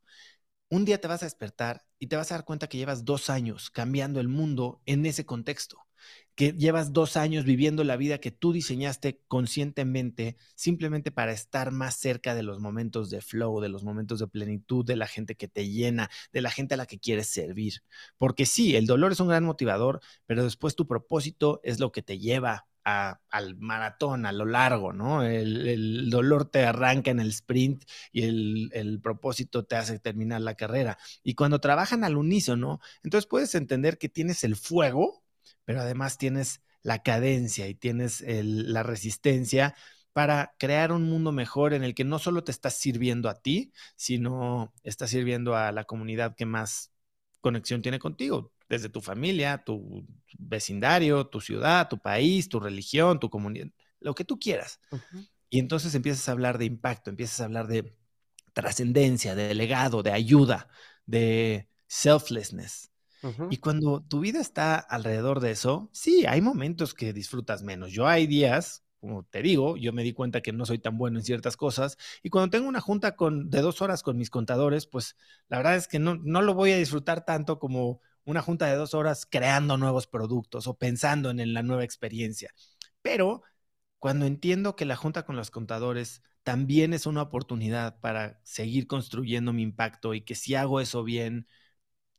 Un 0.69 0.85
día 0.85 0.99
te 0.99 1.07
vas 1.07 1.21
a 1.23 1.25
despertar 1.25 1.85
y 1.99 2.07
te 2.07 2.15
vas 2.15 2.31
a 2.31 2.35
dar 2.35 2.45
cuenta 2.45 2.67
que 2.67 2.77
llevas 2.77 3.05
dos 3.05 3.29
años 3.29 3.69
cambiando 3.69 4.19
el 4.19 4.27
mundo 4.27 4.81
en 4.85 5.05
ese 5.05 5.25
contexto 5.25 5.85
que 6.35 6.51
llevas 6.51 6.91
dos 6.91 7.15
años 7.17 7.45
viviendo 7.45 7.83
la 7.83 7.95
vida 7.95 8.19
que 8.19 8.31
tú 8.31 8.51
diseñaste 8.51 9.21
conscientemente, 9.27 10.35
simplemente 10.55 11.11
para 11.11 11.31
estar 11.31 11.71
más 11.71 11.95
cerca 11.95 12.35
de 12.35 12.43
los 12.43 12.59
momentos 12.59 13.09
de 13.09 13.21
flow, 13.21 13.61
de 13.61 13.69
los 13.69 13.83
momentos 13.83 14.19
de 14.19 14.27
plenitud, 14.27 14.85
de 14.85 14.97
la 14.97 15.07
gente 15.07 15.35
que 15.35 15.47
te 15.47 15.69
llena, 15.69 16.09
de 16.33 16.41
la 16.41 16.51
gente 16.51 16.73
a 16.73 16.77
la 16.77 16.85
que 16.85 16.99
quieres 16.99 17.27
servir. 17.27 17.83
Porque 18.17 18.45
sí, 18.45 18.75
el 18.75 18.85
dolor 18.85 19.13
es 19.13 19.19
un 19.21 19.29
gran 19.29 19.45
motivador, 19.45 20.01
pero 20.25 20.43
después 20.43 20.75
tu 20.75 20.87
propósito 20.87 21.61
es 21.63 21.79
lo 21.79 21.91
que 21.91 22.01
te 22.01 22.19
lleva 22.19 22.67
al 22.85 23.57
maratón, 23.57 24.25
a 24.27 24.31
lo 24.31 24.45
largo, 24.45 24.93
¿no? 24.93 25.23
El, 25.23 26.09
dolor 26.09 26.45
te 26.45 26.63
arranca 26.63 27.11
en 27.11 27.19
el 27.19 27.29
sprint 27.29 27.83
y 28.11 28.23
el, 28.23 28.99
propósito 29.01 29.65
te 29.65 29.75
hace 29.75 29.99
terminar 29.99 30.41
la 30.41 30.55
carrera. 30.55 30.97
Y 31.23 31.33
cuando 31.35 31.59
trabajan 31.59 32.03
al 32.03 32.15
unísono, 32.15 32.79
entonces 33.03 33.27
puedes 33.27 33.55
entender 33.55 33.97
que 33.97 34.09
tienes 34.09 34.43
el 34.43 34.55
fuego, 34.55 35.23
pero 35.65 35.81
además 35.81 36.17
tienes 36.17 36.61
la 36.83 37.01
cadencia 37.01 37.67
y 37.67 37.73
tienes 37.75 38.23
la 38.25 38.83
resistencia 38.83 39.75
para 40.13 40.55
crear 40.59 40.91
un 40.91 41.03
mundo 41.09 41.31
mejor 41.31 41.73
en 41.73 41.83
el 41.83 41.95
que 41.95 42.05
no 42.05 42.19
solo 42.19 42.43
te 42.43 42.51
estás 42.51 42.77
sirviendo 42.77 43.29
a 43.29 43.41
ti, 43.41 43.73
sino 43.95 44.73
estás 44.83 45.09
sirviendo 45.09 45.55
a 45.55 45.71
la 45.71 45.85
comunidad 45.85 46.35
que 46.35 46.45
más 46.45 46.91
conexión 47.41 47.81
tiene 47.81 47.99
contigo, 47.99 48.53
desde 48.69 48.89
tu 48.89 49.01
familia, 49.01 49.63
tu 49.63 50.05
vecindario, 50.37 51.27
tu 51.27 51.41
ciudad, 51.41 51.87
tu 51.89 51.99
país, 51.99 52.49
tu 52.49 52.59
religión, 52.59 53.19
tu 53.19 53.29
comunidad, 53.29 53.67
lo 53.99 54.15
que 54.15 54.25
tú 54.25 54.39
quieras. 54.39 54.79
Y 55.49 55.59
entonces 55.59 55.95
empiezas 55.95 56.27
a 56.29 56.33
hablar 56.33 56.57
de 56.57 56.65
impacto, 56.65 57.09
empiezas 57.09 57.41
a 57.41 57.45
hablar 57.45 57.67
de 57.67 57.95
trascendencia, 58.53 59.35
de 59.35 59.53
legado, 59.53 60.03
de 60.03 60.11
ayuda, 60.11 60.69
de 61.05 61.69
selflessness. 61.87 62.91
Y 63.49 63.57
cuando 63.57 64.01
tu 64.01 64.21
vida 64.21 64.41
está 64.41 64.77
alrededor 64.77 65.39
de 65.39 65.51
eso, 65.51 65.89
sí, 65.93 66.25
hay 66.27 66.41
momentos 66.41 66.93
que 66.93 67.13
disfrutas 67.13 67.63
menos. 67.63 67.91
Yo 67.91 68.07
hay 68.07 68.27
días, 68.27 68.83
como 68.99 69.23
te 69.25 69.41
digo, 69.43 69.77
yo 69.77 69.93
me 69.93 70.03
di 70.03 70.13
cuenta 70.13 70.41
que 70.41 70.51
no 70.51 70.65
soy 70.65 70.79
tan 70.79 70.97
bueno 70.97 71.19
en 71.19 71.25
ciertas 71.25 71.57
cosas. 71.57 71.97
Y 72.23 72.29
cuando 72.29 72.49
tengo 72.51 72.67
una 72.67 72.81
junta 72.81 73.15
con, 73.15 73.49
de 73.49 73.61
dos 73.61 73.81
horas 73.81 74.03
con 74.03 74.17
mis 74.17 74.29
contadores, 74.31 74.87
pues 74.87 75.15
la 75.47 75.57
verdad 75.57 75.75
es 75.75 75.87
que 75.87 75.99
no, 75.99 76.15
no 76.15 76.41
lo 76.41 76.55
voy 76.55 76.71
a 76.71 76.77
disfrutar 76.77 77.25
tanto 77.25 77.59
como 77.59 78.01
una 78.25 78.41
junta 78.41 78.67
de 78.67 78.75
dos 78.75 78.93
horas 78.93 79.25
creando 79.25 79.77
nuevos 79.77 80.07
productos 80.07 80.67
o 80.67 80.75
pensando 80.77 81.29
en 81.29 81.53
la 81.53 81.63
nueva 81.63 81.83
experiencia. 81.83 82.51
Pero 83.01 83.43
cuando 83.99 84.25
entiendo 84.25 84.75
que 84.75 84.85
la 84.85 84.95
junta 84.95 85.25
con 85.25 85.35
los 85.35 85.51
contadores 85.51 86.21
también 86.43 86.93
es 86.93 87.05
una 87.05 87.23
oportunidad 87.23 87.99
para 88.01 88.39
seguir 88.43 88.87
construyendo 88.87 89.53
mi 89.53 89.63
impacto 89.63 90.13
y 90.13 90.21
que 90.21 90.35
si 90.35 90.55
hago 90.55 90.79
eso 90.81 91.03
bien, 91.03 91.47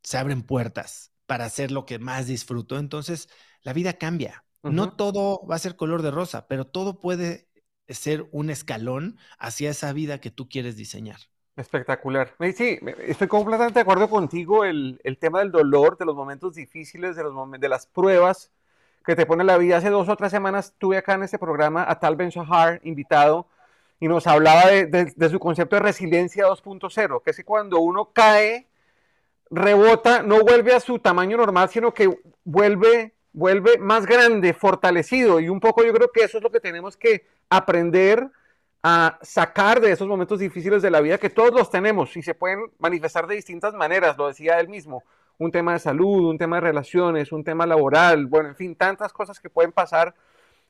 se 0.03 0.19
abren 0.19 0.43
puertas 0.43 1.13
para 1.27 1.45
hacer 1.45 1.71
lo 1.71 1.87
que 1.87 1.99
más 1.99 2.27
disfruto. 2.27 2.79
Entonces, 2.79 3.29
la 3.63 3.73
vida 3.73 3.95
cambia. 3.95 4.45
No 4.67 4.91
todo 4.97 5.47
va 5.47 5.57
a 5.57 5.61
ser 5.61 5.77
color 5.77 6.03
de 6.03 6.11
rosa, 6.11 6.49
pero 6.49 6.67
todo 6.67 7.01
puede 7.01 7.49
ser 7.89 8.29
un 8.33 8.51
escalón 8.51 9.19
hacia 9.39 9.71
esa 9.71 9.93
vida 9.93 10.21
que 10.21 10.31
tú 10.31 10.49
quieres 10.49 10.77
diseñar. 10.77 11.21
Espectacular. 11.57 12.35
Sí, 12.55 12.79
estoy 13.07 13.29
completamente 13.29 13.79
de 13.79 13.81
acuerdo 13.81 14.11
contigo. 14.11 14.65
El, 14.65 15.01
tema 15.19 15.39
del 15.39 15.51
dolor, 15.51 15.97
de 15.97 16.05
los 16.05 16.15
momentos 16.15 16.55
difíciles, 16.55 17.17
de, 17.17 17.23
los 17.23 17.51
de 17.59 17.69
las 17.69 17.87
pruebas 17.87 18.51
que 19.07 19.17
te 19.17 19.25
pone 19.25 19.43
la 19.43 19.57
vida. 19.57 19.79
Hace 19.79 19.89
dos 19.89 20.07
o 20.11 20.17
tres 20.17 20.31
semanas 20.31 20.67
estuve 20.67 20.99
acá 20.99 21.15
en 21.15 21.23
este 21.23 21.39
programa 21.39 21.87
a 21.89 21.99
Tal 21.99 22.15
Ben 22.15 22.29
Shahar, 22.29 22.81
invitado, 22.85 23.47
y 23.99 24.07
nos 24.07 24.27
hablaba 24.27 24.67
de, 24.67 24.87
de 25.17 25.29
su 25.31 25.39
concepto 25.39 25.77
de 25.77 25.81
resiliencia 25.81 26.45
2.0, 26.45 27.23
que 27.23 27.31
es 27.31 27.37
que 27.39 27.45
cuando 27.45 27.79
uno 27.79 28.11
cae, 28.13 28.67
rebota, 29.51 30.23
no 30.23 30.41
vuelve 30.41 30.75
a 30.75 30.81
su 30.81 30.99
tamaño 30.99 31.39
normal, 31.39 31.71
sino 31.71 31.95
que 31.95 32.19
vuelve, 32.45 33.15
vuelve 33.33 33.79
más 33.79 34.05
grande, 34.05 34.53
fortalecido. 34.53 35.41
Y 35.41 35.49
un 35.49 35.61
poco 35.61 35.83
yo 35.85 35.95
creo 35.95 36.13
que 36.13 36.25
eso 36.25 36.37
es 36.37 36.45
lo 36.45 36.51
que 36.51 36.61
tenemos 36.61 36.99
que 36.99 37.25
aprender 37.49 38.29
a 38.89 39.19
sacar 39.21 39.81
de 39.81 39.91
esos 39.91 40.07
momentos 40.07 40.39
difíciles 40.39 40.81
de 40.81 40.93
la 40.93 41.01
vida 41.01 41.19
que 41.19 41.29
todos 41.29 41.51
los 41.53 41.71
tenemos 41.71 42.17
y 42.17 42.23
se 42.23 42.35
pueden 42.35 42.71
manifestar 42.79 43.27
de 43.27 43.35
distintas 43.35 43.75
maneras, 43.75 44.17
lo 44.17 44.29
decía 44.29 44.61
él 44.61 44.69
mismo. 44.69 45.03
Un 45.39 45.51
tema 45.51 45.73
de 45.73 45.81
salud, 45.81 46.31
un 46.31 46.39
tema 46.39 46.59
de 46.59 46.61
relaciones, 46.61 47.33
un 47.33 47.43
tema 47.43 47.67
laboral, 47.67 48.27
bueno, 48.27 48.51
en 48.51 48.55
fin, 48.55 48.77
tantas 48.77 49.13
cosas 49.13 49.41
que 49.41 49.51
pueden 49.51 49.73
pasar. 49.73 50.15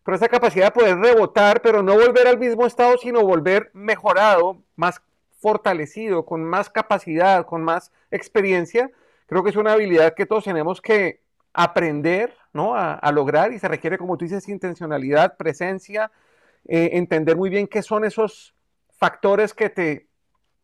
Pero 0.02 0.16
esa 0.16 0.28
capacidad 0.28 0.72
de 0.72 0.80
poder 0.80 0.96
rebotar, 0.96 1.60
pero 1.60 1.82
no 1.82 1.92
volver 1.92 2.26
al 2.26 2.38
mismo 2.38 2.64
estado, 2.64 2.96
sino 2.96 3.20
volver 3.20 3.70
mejorado, 3.74 4.62
más 4.76 5.02
fortalecido, 5.38 6.24
con 6.24 6.42
más 6.42 6.70
capacidad, 6.70 7.44
con 7.44 7.62
más 7.62 7.92
experiencia, 8.10 8.90
creo 9.26 9.44
que 9.44 9.50
es 9.50 9.56
una 9.56 9.74
habilidad 9.74 10.14
que 10.14 10.24
todos 10.24 10.44
tenemos 10.44 10.80
que 10.80 11.20
aprender 11.52 12.34
¿no? 12.54 12.74
a, 12.74 13.12
lograr 13.12 13.52
y 13.52 13.58
se 13.58 13.68
requiere, 13.68 13.98
como 13.98 14.16
tú 14.16 14.24
dices, 14.24 14.48
intencionalidad, 14.48 15.36
presencia, 15.36 16.10
eh, 16.68 16.90
entender 16.94 17.36
muy 17.36 17.50
bien 17.50 17.66
qué 17.66 17.82
son 17.82 18.04
esos 18.04 18.54
factores 18.98 19.54
que 19.54 19.70
te 19.70 20.06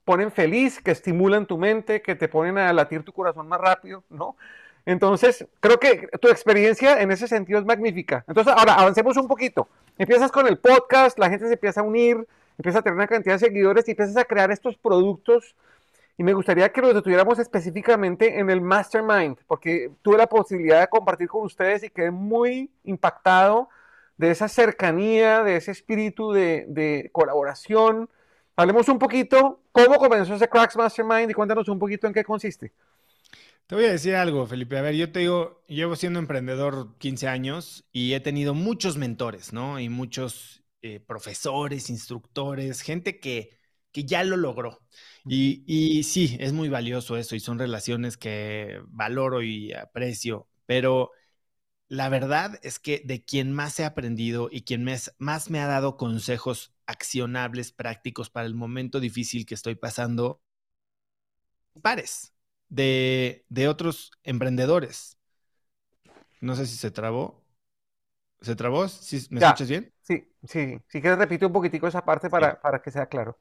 ponen 0.04 0.32
feliz, 0.32 0.80
que 0.80 0.90
estimulan 0.90 1.46
tu 1.46 1.58
mente, 1.58 2.02
que 2.02 2.16
te 2.16 2.28
ponen 2.28 2.58
a 2.58 2.72
latir 2.72 3.04
tu 3.04 3.12
corazón 3.12 3.46
más 3.48 3.60
rápido, 3.60 4.04
¿no? 4.08 4.36
Entonces, 4.84 5.46
creo 5.60 5.78
que 5.78 6.08
tu 6.20 6.28
experiencia 6.28 7.00
en 7.00 7.12
ese 7.12 7.28
sentido 7.28 7.60
es 7.60 7.64
magnífica. 7.64 8.24
Entonces, 8.26 8.52
ahora 8.56 8.74
avancemos 8.74 9.16
un 9.16 9.28
poquito. 9.28 9.68
Empiezas 9.96 10.32
con 10.32 10.46
el 10.48 10.58
podcast, 10.58 11.18
la 11.18 11.30
gente 11.30 11.46
se 11.46 11.54
empieza 11.54 11.82
a 11.82 11.84
unir, 11.84 12.26
empiezas 12.58 12.80
a 12.80 12.82
tener 12.82 12.96
una 12.96 13.06
cantidad 13.06 13.34
de 13.36 13.46
seguidores 13.46 13.86
y 13.86 13.92
empiezas 13.92 14.16
a 14.16 14.24
crear 14.24 14.50
estos 14.50 14.76
productos 14.76 15.54
Y 16.18 16.24
me 16.24 16.34
gustaría 16.34 16.70
que 16.70 16.82
nos 16.82 16.94
detuviéramos 16.94 17.38
específicamente 17.38 18.38
en 18.38 18.50
el 18.50 18.60
mastermind, 18.60 19.38
porque 19.46 19.90
tuve 20.02 20.18
la 20.18 20.26
posibilidad 20.26 20.80
de 20.80 20.88
compartir 20.88 21.28
con 21.28 21.42
ustedes 21.44 21.82
y 21.84 21.90
quedé 21.90 22.10
muy 22.10 22.70
impactado 22.84 23.68
de 24.16 24.30
esa 24.30 24.48
cercanía, 24.48 25.42
de 25.42 25.56
ese 25.56 25.70
espíritu 25.70 26.32
de, 26.32 26.64
de 26.68 27.10
colaboración. 27.12 28.08
Hablemos 28.56 28.88
un 28.88 28.98
poquito 28.98 29.62
cómo 29.72 29.98
comenzó 29.98 30.34
ese 30.34 30.48
Cracks 30.48 30.76
Mastermind 30.76 31.30
y 31.30 31.34
cuéntanos 31.34 31.68
un 31.68 31.78
poquito 31.78 32.06
en 32.06 32.12
qué 32.12 32.24
consiste. 32.24 32.72
Te 33.66 33.74
voy 33.74 33.84
a 33.86 33.92
decir 33.92 34.14
algo, 34.14 34.46
Felipe. 34.46 34.76
A 34.76 34.82
ver, 34.82 34.94
yo 34.94 35.10
te 35.10 35.20
digo, 35.20 35.62
llevo 35.66 35.96
siendo 35.96 36.18
emprendedor 36.18 36.98
15 36.98 37.28
años 37.28 37.86
y 37.90 38.12
he 38.12 38.20
tenido 38.20 38.52
muchos 38.54 38.98
mentores, 38.98 39.52
¿no? 39.52 39.80
Y 39.80 39.88
muchos 39.88 40.62
eh, 40.82 41.00
profesores, 41.00 41.88
instructores, 41.88 42.82
gente 42.82 43.18
que, 43.18 43.56
que 43.90 44.04
ya 44.04 44.24
lo 44.24 44.36
logró. 44.36 44.80
Y, 45.24 45.62
y, 45.66 46.02
sí, 46.02 46.36
es 46.40 46.52
muy 46.52 46.68
valioso 46.68 47.16
eso 47.16 47.36
y 47.36 47.40
son 47.40 47.58
relaciones 47.58 48.16
que 48.16 48.80
valoro 48.88 49.42
y 49.42 49.72
aprecio, 49.72 50.48
pero 50.66 51.12
la 51.92 52.08
verdad 52.08 52.58
es 52.62 52.78
que 52.78 53.02
de 53.04 53.22
quien 53.22 53.52
más 53.52 53.78
he 53.78 53.84
aprendido 53.84 54.48
y 54.50 54.62
quien 54.62 54.82
más 55.18 55.50
me 55.50 55.60
ha 55.60 55.66
dado 55.66 55.98
consejos 55.98 56.72
accionables, 56.86 57.70
prácticos 57.70 58.30
para 58.30 58.46
el 58.46 58.54
momento 58.54 58.98
difícil 58.98 59.44
que 59.44 59.52
estoy 59.52 59.74
pasando, 59.74 60.40
pares 61.82 62.32
de, 62.70 63.44
otros 63.68 64.10
emprendedores. 64.24 65.18
No 66.40 66.56
sé 66.56 66.64
si 66.64 66.76
se 66.76 66.90
trabó. 66.90 67.44
¿Se 68.40 68.56
trabó? 68.56 68.88
¿Sí, 68.88 69.26
¿Me 69.28 69.40
escuchas 69.40 69.68
bien? 69.68 69.92
Sí, 70.00 70.32
sí. 70.48 70.78
Si 70.88 71.02
quieres 71.02 71.18
repetir 71.18 71.44
un 71.46 71.52
poquitico 71.52 71.88
esa 71.88 72.06
parte 72.06 72.30
para, 72.30 72.58
que 72.82 72.90
sea 72.90 73.04
claro. 73.04 73.38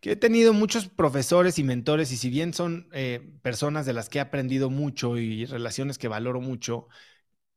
Que 0.00 0.10
he 0.10 0.16
tenido 0.16 0.52
muchos 0.52 0.88
profesores 0.88 1.60
y 1.60 1.62
mentores 1.62 2.10
y 2.10 2.16
si 2.16 2.28
bien 2.28 2.54
son 2.54 2.88
eh, 2.92 3.20
personas 3.42 3.86
de 3.86 3.92
las 3.92 4.08
que 4.08 4.18
he 4.18 4.20
aprendido 4.20 4.68
mucho 4.68 5.16
y 5.16 5.46
relaciones 5.46 5.96
que 5.96 6.08
valoro 6.08 6.40
mucho, 6.40 6.88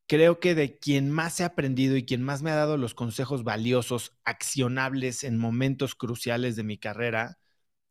creo 0.08 0.39
que 0.39 0.56
de 0.56 0.78
quien 0.80 1.10
más 1.12 1.39
he 1.39 1.44
aprendido 1.44 1.96
y 1.98 2.06
quien 2.06 2.22
más 2.22 2.41
me 2.41 2.52
ha 2.52 2.56
dado 2.56 2.78
los 2.78 2.94
consejos 2.94 3.44
valiosos, 3.44 4.18
accionables 4.24 5.24
en 5.24 5.38
momentos 5.38 5.96
cruciales 5.96 6.56
de 6.56 6.63
mi 6.63 6.78
carrera 6.78 7.38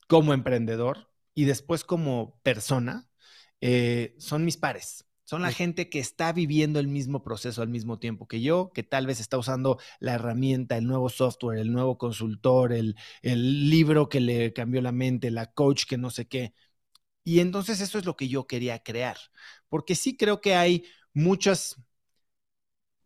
como 0.09 0.35
emprendedor, 0.35 1.11
y 1.35 1.45
después 1.45 1.85
como 1.85 2.39
persona, 2.43 3.09
eh, 3.61 4.15
son 4.19 4.45
mis 4.45 4.57
pares. 4.57 5.07
Son 5.25 5.41
la 5.43 5.53
gente 5.53 5.89
que 5.89 6.01
está 6.01 6.33
viviendo 6.35 6.79
el 6.81 6.87
mismo 6.89 7.23
proceso 7.23 7.63
al 7.63 7.69
mismo 7.71 7.99
tiempo 7.99 8.29
que 8.29 8.43
yo, 8.43 8.71
que 8.75 8.83
tal 8.83 9.07
vez 9.07 9.21
está 9.21 9.39
usando 9.39 9.79
la 9.99 10.15
herramienta, 10.15 10.77
el 10.77 10.87
nuevo 10.87 11.09
software, 11.09 11.59
el 11.59 11.73
nuevo 11.73 11.97
consultor, 11.97 12.73
el, 12.75 12.95
el 13.23 13.71
libro 13.71 14.11
que 14.11 14.21
le 14.21 14.53
cambió 14.53 14.83
la 14.83 14.93
mente, 14.93 15.31
la 15.31 15.51
coach 15.53 15.87
que 15.87 15.97
no 15.97 16.11
sé 16.11 16.27
qué. 16.29 16.53
Y 17.25 17.41
entonces 17.41 17.81
eso 17.81 17.99
es 17.99 18.05
lo 18.05 18.17
que 18.17 18.29
yo 18.29 18.47
quería 18.47 18.83
crear, 18.83 19.17
porque 19.69 19.95
sí 19.95 20.17
creo 20.17 20.41
que 20.41 20.55
hay 20.55 20.85
muchas 21.15 21.77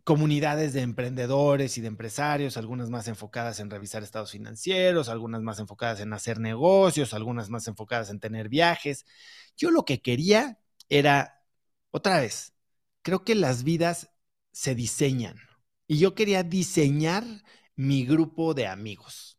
comunidades 0.08 0.72
de 0.72 0.80
emprendedores 0.80 1.76
y 1.76 1.82
de 1.82 1.88
empresarios, 1.88 2.56
algunas 2.56 2.88
más 2.88 3.08
enfocadas 3.08 3.60
en 3.60 3.68
revisar 3.68 4.02
estados 4.02 4.30
financieros, 4.30 5.10
algunas 5.10 5.42
más 5.42 5.58
enfocadas 5.58 6.00
en 6.00 6.14
hacer 6.14 6.40
negocios, 6.40 7.12
algunas 7.12 7.50
más 7.50 7.68
enfocadas 7.68 8.08
en 8.08 8.18
tener 8.18 8.48
viajes. 8.48 9.04
Yo 9.54 9.70
lo 9.70 9.84
que 9.84 10.00
quería 10.00 10.60
era, 10.88 11.44
otra 11.90 12.20
vez, 12.20 12.54
creo 13.02 13.22
que 13.22 13.34
las 13.34 13.64
vidas 13.64 14.10
se 14.50 14.74
diseñan 14.74 15.36
y 15.86 15.98
yo 15.98 16.14
quería 16.14 16.42
diseñar 16.42 17.24
mi 17.76 18.06
grupo 18.06 18.54
de 18.54 18.66
amigos. 18.66 19.38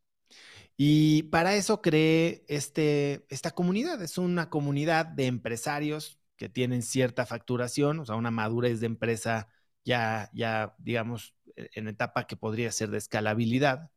Y 0.78 1.24
para 1.24 1.56
eso 1.56 1.82
creé 1.82 2.46
este, 2.48 3.26
esta 3.30 3.50
comunidad. 3.50 4.04
Es 4.04 4.20
una 4.20 4.52
comunidad 4.52 5.08
de 5.08 5.26
empresarios 5.26 6.20
que 6.38 6.48
tienen 6.48 6.84
cierta 6.84 7.26
facturación, 7.26 7.98
o 8.02 8.06
sea, 8.06 8.18
una 8.18 8.30
madurez 8.30 8.80
de 8.82 8.86
empresa 8.86 9.50
ya, 9.86 10.30
ya 10.34 10.76
digamos, 10.80 11.36
e, 11.56 11.70
en 11.74 11.88
etapa 11.88 12.28
que 12.28 12.38
podría 12.38 12.72
ser 12.72 12.90
de 12.92 12.98
escalabilidad, 12.98 13.92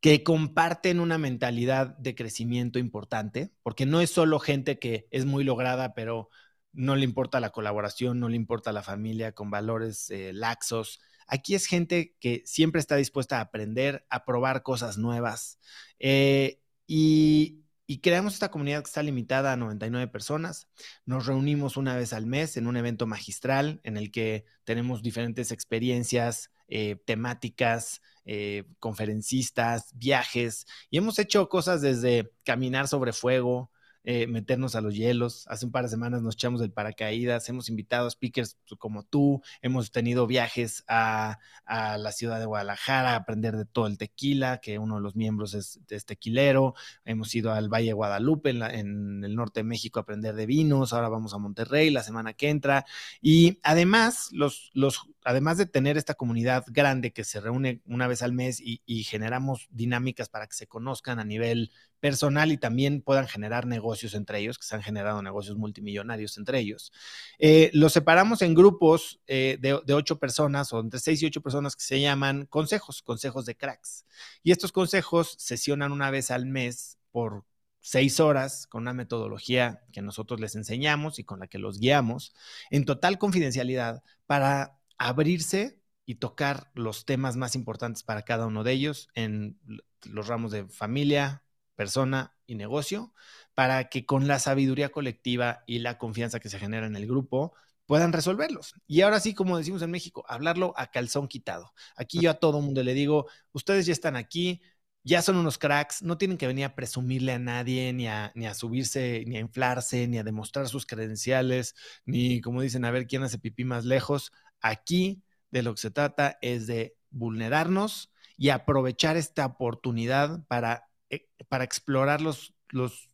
que 0.00 0.22
comparten 0.24 1.00
una 1.00 1.18
mentalidad 1.18 1.96
de 1.98 2.14
crecimiento 2.14 2.78
importante, 2.78 3.52
porque 3.62 3.86
no 3.86 4.00
es 4.00 4.10
solo 4.10 4.38
gente 4.40 4.78
que 4.78 5.06
es 5.10 5.24
muy 5.26 5.44
lograda, 5.44 5.94
pero 5.94 6.28
no 6.72 6.96
le 6.96 7.04
importa 7.04 7.40
la 7.40 7.50
colaboración, 7.50 8.18
no 8.20 8.28
le 8.28 8.36
importa 8.36 8.72
la 8.72 8.82
familia 8.82 9.32
con 9.32 9.50
valores 9.50 10.10
eh, 10.10 10.32
laxos. 10.32 11.00
Aquí 11.26 11.54
es 11.54 11.66
gente 11.66 12.16
que 12.20 12.42
siempre 12.46 12.80
está 12.80 12.96
dispuesta 12.96 13.38
a 13.38 13.42
aprender, 13.42 14.06
a 14.10 14.24
probar 14.24 14.62
cosas 14.62 14.98
nuevas. 14.98 15.58
Eh, 15.98 16.60
y, 16.86 17.61
y 17.86 17.98
creamos 18.00 18.34
esta 18.34 18.50
comunidad 18.50 18.82
que 18.82 18.88
está 18.88 19.02
limitada 19.02 19.52
a 19.52 19.56
99 19.56 20.08
personas. 20.08 20.68
Nos 21.04 21.26
reunimos 21.26 21.76
una 21.76 21.96
vez 21.96 22.12
al 22.12 22.26
mes 22.26 22.56
en 22.56 22.66
un 22.66 22.76
evento 22.76 23.06
magistral 23.06 23.80
en 23.82 23.96
el 23.96 24.10
que 24.10 24.44
tenemos 24.64 25.02
diferentes 25.02 25.50
experiencias 25.50 26.50
eh, 26.68 26.96
temáticas, 27.04 28.00
eh, 28.24 28.64
conferencistas, 28.78 29.90
viajes 29.94 30.64
y 30.90 30.98
hemos 30.98 31.18
hecho 31.18 31.48
cosas 31.48 31.82
desde 31.82 32.30
caminar 32.44 32.86
sobre 32.86 33.12
fuego, 33.12 33.71
eh, 34.04 34.26
meternos 34.26 34.74
a 34.74 34.80
los 34.80 34.94
hielos. 34.94 35.46
Hace 35.48 35.66
un 35.66 35.72
par 35.72 35.84
de 35.84 35.90
semanas 35.90 36.22
nos 36.22 36.34
echamos 36.34 36.60
el 36.62 36.72
paracaídas, 36.72 37.48
hemos 37.48 37.68
invitado 37.68 38.06
a 38.06 38.10
speakers 38.10 38.56
como 38.78 39.04
tú, 39.04 39.42
hemos 39.60 39.92
tenido 39.92 40.26
viajes 40.26 40.84
a, 40.88 41.38
la 41.66 42.12
ciudad 42.12 42.38
de 42.38 42.46
Guadalajara 42.46 43.12
a 43.12 43.16
aprender 43.16 43.56
de 43.56 43.64
todo 43.64 43.86
el 43.86 43.98
tequila, 43.98 44.58
que 44.58 44.78
uno 44.78 44.96
de 44.96 45.02
los 45.02 45.16
miembros 45.16 45.54
es, 45.54 45.80
tequilero, 46.04 46.74
hemos 47.04 47.34
ido 47.34 47.52
al 47.52 47.68
Valle 47.68 47.88
de 47.88 47.92
Guadalupe 47.92 48.50
en, 48.50 49.24
el 49.24 49.34
norte 49.34 49.60
de 49.60 49.64
México 49.64 50.00
a 50.00 50.02
aprender 50.02 50.34
de 50.34 50.46
vinos, 50.46 50.92
ahora 50.92 51.08
vamos 51.08 51.32
a 51.32 51.38
Monterrey 51.38 51.90
la 51.90 52.02
semana 52.02 52.32
que 52.34 52.48
entra. 52.48 52.84
Y 53.20 53.60
además 53.62 54.30
los, 54.32 54.70
los 54.74 55.08
además 55.24 55.58
de 55.58 55.66
tener 55.66 55.96
esta 55.96 56.14
comunidad 56.14 56.64
grande 56.68 57.12
que 57.12 57.24
se 57.24 57.40
reúne 57.40 57.80
una 57.86 58.06
vez 58.06 58.22
al 58.22 58.32
mes 58.32 58.60
y, 58.60 58.80
generamos 59.04 59.68
dinámicas 59.70 60.28
para 60.28 60.46
que 60.46 60.54
se 60.54 60.66
conozcan 60.66 61.18
a 61.18 61.24
nivel 61.24 61.70
personal 62.00 62.52
y 62.52 62.56
también 62.56 63.02
puedan 63.02 63.28
generar 63.28 63.66
negocios 63.66 64.14
entre 64.14 64.38
ellos, 64.38 64.58
que 64.58 64.64
se 64.64 64.74
han 64.74 64.82
generado 64.82 65.22
negocios 65.22 65.56
multimillonarios 65.56 66.38
entre 66.38 66.58
ellos. 66.60 66.92
Eh, 67.38 67.70
los 67.74 67.92
separamos 67.92 68.42
en 68.42 68.54
grupos 68.54 69.20
eh, 69.26 69.58
de, 69.60 69.80
de, 69.84 69.94
ocho 69.94 70.18
personas 70.18 70.72
o 70.72 70.80
entre 70.80 71.00
seis 71.00 71.22
y 71.22 71.26
ocho 71.26 71.42
personas 71.42 71.76
que 71.76 71.84
se 71.84 72.00
llaman 72.00 72.46
consejos, 72.46 73.02
consejos 73.02 73.44
de 73.44 73.56
cracks. 73.56 74.06
Y 74.42 74.52
estos 74.52 74.72
consejos 74.72 75.34
sesionan 75.38 75.92
una 75.92 76.10
vez 76.10 76.30
al 76.30 76.46
mes 76.46 76.98
por 77.10 77.44
seis 77.82 78.20
horas 78.20 78.66
con 78.68 78.82
una 78.82 78.94
metodología 78.94 79.82
que 79.92 80.02
nosotros 80.02 80.40
les 80.40 80.54
enseñamos 80.54 81.18
y 81.18 81.24
con 81.24 81.40
la 81.40 81.48
que 81.48 81.58
los 81.58 81.78
guiamos 81.78 82.32
en 82.70 82.84
total 82.84 83.18
confidencialidad 83.18 84.02
para 84.26 84.78
abrirse 84.98 85.80
y 86.04 86.16
tocar 86.16 86.70
los 86.74 87.04
temas 87.06 87.36
más 87.36 87.54
importantes 87.54 88.02
para 88.02 88.22
cada 88.22 88.46
uno 88.46 88.64
de 88.64 88.72
ellos 88.72 89.08
en 89.14 89.58
los 90.04 90.26
ramos 90.28 90.50
de 90.52 90.66
familia, 90.68 91.42
persona 91.74 92.36
y 92.46 92.54
negocio, 92.54 93.12
para 93.54 93.88
que 93.88 94.06
con 94.06 94.26
la 94.26 94.38
sabiduría 94.38 94.90
colectiva 94.90 95.62
y 95.66 95.78
la 95.78 95.98
confianza 95.98 96.40
que 96.40 96.48
se 96.48 96.58
genera 96.58 96.86
en 96.86 96.96
el 96.96 97.06
grupo 97.06 97.54
puedan 97.86 98.12
resolverlos. 98.12 98.74
Y 98.86 99.02
ahora 99.02 99.20
sí, 99.20 99.34
como 99.34 99.58
decimos 99.58 99.82
en 99.82 99.90
México, 99.90 100.24
hablarlo 100.28 100.74
a 100.76 100.90
calzón 100.90 101.28
quitado. 101.28 101.72
Aquí 101.96 102.20
yo 102.20 102.30
a 102.30 102.34
todo 102.34 102.60
mundo 102.60 102.82
le 102.82 102.94
digo, 102.94 103.26
ustedes 103.52 103.86
ya 103.86 103.92
están 103.92 104.16
aquí, 104.16 104.62
ya 105.04 105.20
son 105.22 105.36
unos 105.36 105.58
cracks, 105.58 106.02
no 106.02 106.16
tienen 106.16 106.38
que 106.38 106.46
venir 106.46 106.64
a 106.64 106.74
presumirle 106.74 107.32
a 107.32 107.38
nadie, 107.38 107.92
ni 107.92 108.06
a, 108.06 108.32
ni 108.34 108.46
a 108.46 108.54
subirse, 108.54 109.24
ni 109.26 109.36
a 109.36 109.40
inflarse, 109.40 110.06
ni 110.06 110.18
a 110.18 110.22
demostrar 110.24 110.68
sus 110.68 110.86
credenciales, 110.86 111.74
ni 112.04 112.40
como 112.40 112.62
dicen, 112.62 112.84
a 112.84 112.90
ver 112.90 113.06
quién 113.06 113.22
hace 113.24 113.38
pipí 113.38 113.64
más 113.64 113.84
lejos. 113.84 114.32
Aquí 114.62 115.22
de 115.50 115.62
lo 115.62 115.74
que 115.74 115.80
se 115.80 115.90
trata 115.90 116.38
es 116.40 116.66
de 116.66 116.96
vulnerarnos 117.10 118.12
y 118.36 118.48
aprovechar 118.48 119.16
esta 119.16 119.46
oportunidad 119.46 120.44
para, 120.46 120.88
eh, 121.10 121.28
para 121.48 121.64
explorar 121.64 122.20
los, 122.20 122.54
los, 122.70 123.10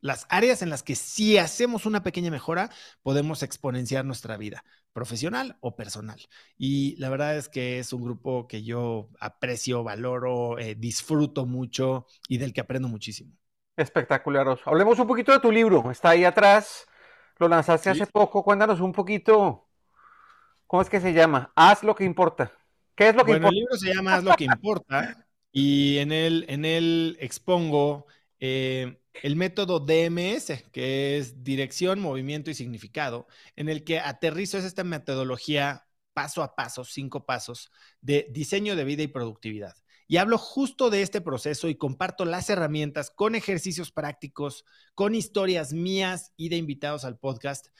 las 0.00 0.26
áreas 0.30 0.62
en 0.62 0.70
las 0.70 0.82
que 0.82 0.94
si 0.94 1.38
hacemos 1.38 1.86
una 1.86 2.02
pequeña 2.02 2.30
mejora, 2.30 2.70
podemos 3.02 3.42
exponenciar 3.42 4.04
nuestra 4.04 4.36
vida 4.36 4.64
profesional 4.92 5.56
o 5.60 5.76
personal. 5.76 6.20
Y 6.58 6.96
la 6.96 7.10
verdad 7.10 7.36
es 7.36 7.48
que 7.48 7.78
es 7.78 7.92
un 7.92 8.02
grupo 8.02 8.46
que 8.48 8.62
yo 8.62 9.08
aprecio, 9.20 9.84
valoro, 9.84 10.58
eh, 10.58 10.74
disfruto 10.74 11.46
mucho 11.46 12.06
y 12.28 12.38
del 12.38 12.52
que 12.52 12.60
aprendo 12.60 12.88
muchísimo. 12.88 13.32
Espectacular. 13.76 14.58
Hablemos 14.64 14.98
un 14.98 15.06
poquito 15.06 15.32
de 15.32 15.40
tu 15.40 15.50
libro. 15.50 15.90
Está 15.90 16.10
ahí 16.10 16.24
atrás. 16.24 16.86
Lo 17.38 17.48
lanzaste 17.48 17.90
hace 17.90 18.06
poco. 18.06 18.42
Cuéntanos 18.44 18.80
un 18.80 18.92
poquito 18.92 19.69
¿Cómo 20.70 20.82
es 20.82 20.88
que 20.88 21.00
se 21.00 21.12
llama? 21.12 21.52
Haz 21.56 21.82
lo 21.82 21.96
que 21.96 22.04
importa. 22.04 22.52
¿Qué 22.94 23.08
es 23.08 23.16
lo 23.16 23.24
que 23.24 23.32
bueno, 23.32 23.48
importa? 23.48 23.48
el 23.48 23.54
libro 23.56 23.76
se 23.76 23.92
llama 23.92 24.14
Haz 24.14 24.22
lo 24.22 24.36
que 24.36 24.44
importa 24.44 25.26
y 25.50 25.98
en 25.98 26.12
él, 26.12 26.44
en 26.46 26.64
él 26.64 27.16
expongo 27.18 28.06
eh, 28.38 29.00
el 29.14 29.34
método 29.34 29.80
DMS, 29.80 30.62
que 30.70 31.18
es 31.18 31.42
dirección, 31.42 31.98
movimiento 31.98 32.52
y 32.52 32.54
significado, 32.54 33.26
en 33.56 33.68
el 33.68 33.82
que 33.82 33.98
aterrizo 33.98 34.58
es 34.58 34.64
esta 34.64 34.84
metodología 34.84 35.88
paso 36.12 36.40
a 36.40 36.54
paso, 36.54 36.84
cinco 36.84 37.26
pasos, 37.26 37.72
de 38.00 38.28
diseño 38.30 38.76
de 38.76 38.84
vida 38.84 39.02
y 39.02 39.08
productividad. 39.08 39.74
Y 40.06 40.18
hablo 40.18 40.38
justo 40.38 40.88
de 40.88 41.02
este 41.02 41.20
proceso 41.20 41.68
y 41.68 41.74
comparto 41.74 42.24
las 42.24 42.48
herramientas 42.48 43.10
con 43.10 43.34
ejercicios 43.34 43.90
prácticos, 43.90 44.64
con 44.94 45.16
historias 45.16 45.72
mías 45.72 46.32
y 46.36 46.48
de 46.48 46.58
invitados 46.58 47.04
al 47.04 47.18
podcast 47.18 47.70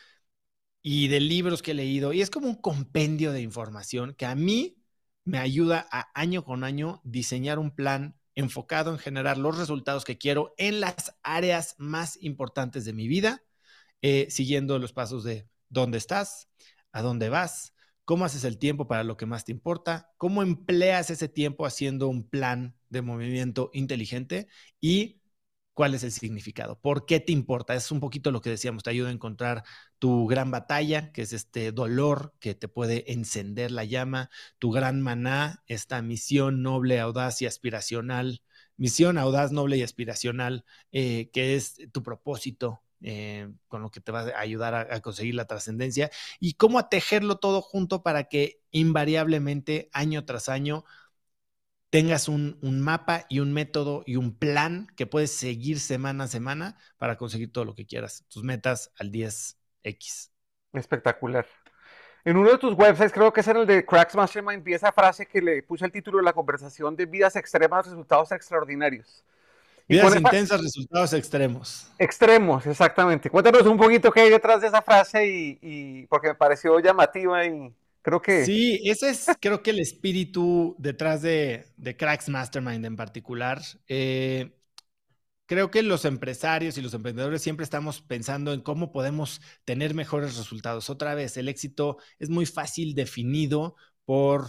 y 0.82 1.08
de 1.08 1.20
libros 1.20 1.62
que 1.62 1.72
he 1.72 1.74
leído. 1.74 2.12
Y 2.12 2.22
es 2.22 2.30
como 2.30 2.48
un 2.48 2.56
compendio 2.56 3.32
de 3.32 3.42
información 3.42 4.14
que 4.14 4.26
a 4.26 4.34
mí 4.34 4.76
me 5.24 5.38
ayuda 5.38 5.86
a 5.90 6.10
año 6.18 6.44
con 6.44 6.64
año 6.64 7.00
diseñar 7.04 7.58
un 7.58 7.74
plan 7.74 8.16
enfocado 8.34 8.90
en 8.90 8.98
generar 8.98 9.38
los 9.38 9.58
resultados 9.58 10.04
que 10.04 10.18
quiero 10.18 10.54
en 10.56 10.80
las 10.80 11.14
áreas 11.22 11.74
más 11.78 12.18
importantes 12.22 12.84
de 12.84 12.92
mi 12.92 13.08
vida, 13.08 13.42
eh, 14.02 14.26
siguiendo 14.30 14.78
los 14.78 14.92
pasos 14.92 15.24
de 15.24 15.48
dónde 15.68 15.98
estás, 15.98 16.48
a 16.92 17.02
dónde 17.02 17.28
vas, 17.28 17.74
cómo 18.04 18.24
haces 18.24 18.44
el 18.44 18.58
tiempo 18.58 18.88
para 18.88 19.04
lo 19.04 19.16
que 19.16 19.26
más 19.26 19.44
te 19.44 19.52
importa, 19.52 20.10
cómo 20.16 20.42
empleas 20.42 21.10
ese 21.10 21.28
tiempo 21.28 21.66
haciendo 21.66 22.08
un 22.08 22.28
plan 22.28 22.76
de 22.88 23.02
movimiento 23.02 23.70
inteligente 23.72 24.48
y 24.80 25.19
cuál 25.80 25.94
es 25.94 26.04
el 26.04 26.12
significado, 26.12 26.78
por 26.78 27.06
qué 27.06 27.20
te 27.20 27.32
importa. 27.32 27.74
Es 27.74 27.90
un 27.90 28.00
poquito 28.00 28.30
lo 28.30 28.42
que 28.42 28.50
decíamos, 28.50 28.82
te 28.82 28.90
ayuda 28.90 29.08
a 29.08 29.12
encontrar 29.12 29.64
tu 29.98 30.26
gran 30.26 30.50
batalla, 30.50 31.10
que 31.10 31.22
es 31.22 31.32
este 31.32 31.72
dolor 31.72 32.34
que 32.38 32.54
te 32.54 32.68
puede 32.68 33.10
encender 33.14 33.70
la 33.70 33.84
llama, 33.84 34.28
tu 34.58 34.72
gran 34.72 35.00
maná, 35.00 35.62
esta 35.66 36.02
misión 36.02 36.62
noble, 36.62 37.00
audaz 37.00 37.40
y 37.40 37.46
aspiracional, 37.46 38.42
misión 38.76 39.16
audaz, 39.16 39.52
noble 39.52 39.78
y 39.78 39.82
aspiracional, 39.82 40.66
eh, 40.92 41.30
que 41.32 41.56
es 41.56 41.76
tu 41.92 42.02
propósito, 42.02 42.82
eh, 43.00 43.48
con 43.66 43.80
lo 43.80 43.90
que 43.90 44.02
te 44.02 44.12
va 44.12 44.20
a 44.20 44.40
ayudar 44.40 44.74
a, 44.74 45.00
conseguir 45.00 45.34
la 45.34 45.46
trascendencia 45.46 46.10
y 46.40 46.56
cómo 46.56 46.78
a 46.78 46.90
tejerlo 46.90 47.38
todo 47.38 47.62
junto 47.62 48.02
para 48.02 48.24
que 48.24 48.60
invariablemente, 48.70 49.88
año 49.94 50.26
tras 50.26 50.50
año, 50.50 50.84
tengas 51.90 52.28
un, 52.28 52.56
mapa 52.62 53.26
y 53.28 53.40
un 53.40 53.52
método 53.52 54.04
y 54.06 54.16
un 54.16 54.36
plan 54.36 54.86
que 54.96 55.06
puedes 55.06 55.32
seguir 55.32 55.80
semana 55.80 56.24
a 56.24 56.28
semana 56.28 56.76
para 56.96 57.16
conseguir 57.16 57.52
todo 57.52 57.64
lo 57.64 57.74
que 57.74 57.84
quieras, 57.84 58.24
tus 58.28 58.44
metas 58.44 58.92
al 58.98 59.10
10X. 59.10 60.30
Espectacular. 60.72 61.46
En 62.24 62.36
uno 62.36 62.50
de 62.50 62.58
tus 62.58 62.74
websites, 62.74 63.12
creo 63.12 63.32
que 63.32 63.40
es 63.40 63.48
en 63.48 63.56
el 63.56 63.66
de 63.66 63.84
Cracks 63.84 64.14
Mastermind, 64.14 64.62
vi 64.62 64.74
esa 64.74 64.92
frase 64.92 65.26
que 65.26 65.40
le 65.40 65.62
puse 65.62 65.84
el 65.84 65.90
título 65.90 66.18
de 66.18 66.24
la 66.24 66.32
conversación 66.32 66.94
de 66.94 67.06
vidas 67.06 67.34
extremas, 67.34 67.86
resultados 67.86 68.30
extraordinarios. 68.30 69.24
Vidas 69.88 70.14
intensas, 70.14 70.60
resultados 70.60 71.12
extremos. 71.14 71.90
Extremos, 71.98 72.64
exactamente. 72.66 73.28
Cuéntanos 73.28 73.62
un 73.62 73.76
poquito 73.76 74.12
qué 74.12 74.20
hay 74.20 74.30
detrás 74.30 74.60
de 74.60 74.68
esa 74.68 74.82
frase 74.82 75.26
y, 75.26 75.58
y 75.60 76.06
porque 76.06 76.28
me 76.28 76.34
pareció 76.36 76.78
llamativa 76.78 77.44
y, 77.44 77.74
Creo 78.02 78.22
que... 78.22 78.44
Sí, 78.44 78.80
ese 78.84 79.10
es 79.10 79.26
creo 79.40 79.62
que 79.62 79.70
el 79.70 79.80
espíritu 79.80 80.74
detrás 80.78 81.22
de, 81.22 81.66
Cracks 81.98 82.28
Mastermind 82.28 82.84
en 82.84 82.96
particular. 82.96 83.60
Eh, 83.88 84.56
creo 85.46 85.70
que 85.70 85.82
los 85.82 86.04
empresarios 86.04 86.78
y 86.78 86.82
los 86.82 86.94
emprendedores 86.94 87.42
siempre 87.42 87.64
estamos 87.64 88.00
pensando 88.02 88.52
en 88.52 88.60
cómo 88.60 88.92
podemos 88.92 89.40
tener 89.64 89.94
mejores 89.94 90.36
resultados. 90.36 90.90
Otra 90.90 91.14
vez, 91.14 91.36
el 91.36 91.48
éxito 91.48 91.98
es 92.18 92.30
muy 92.30 92.46
fácil 92.46 92.94
definido 92.94 93.74
por 94.04 94.46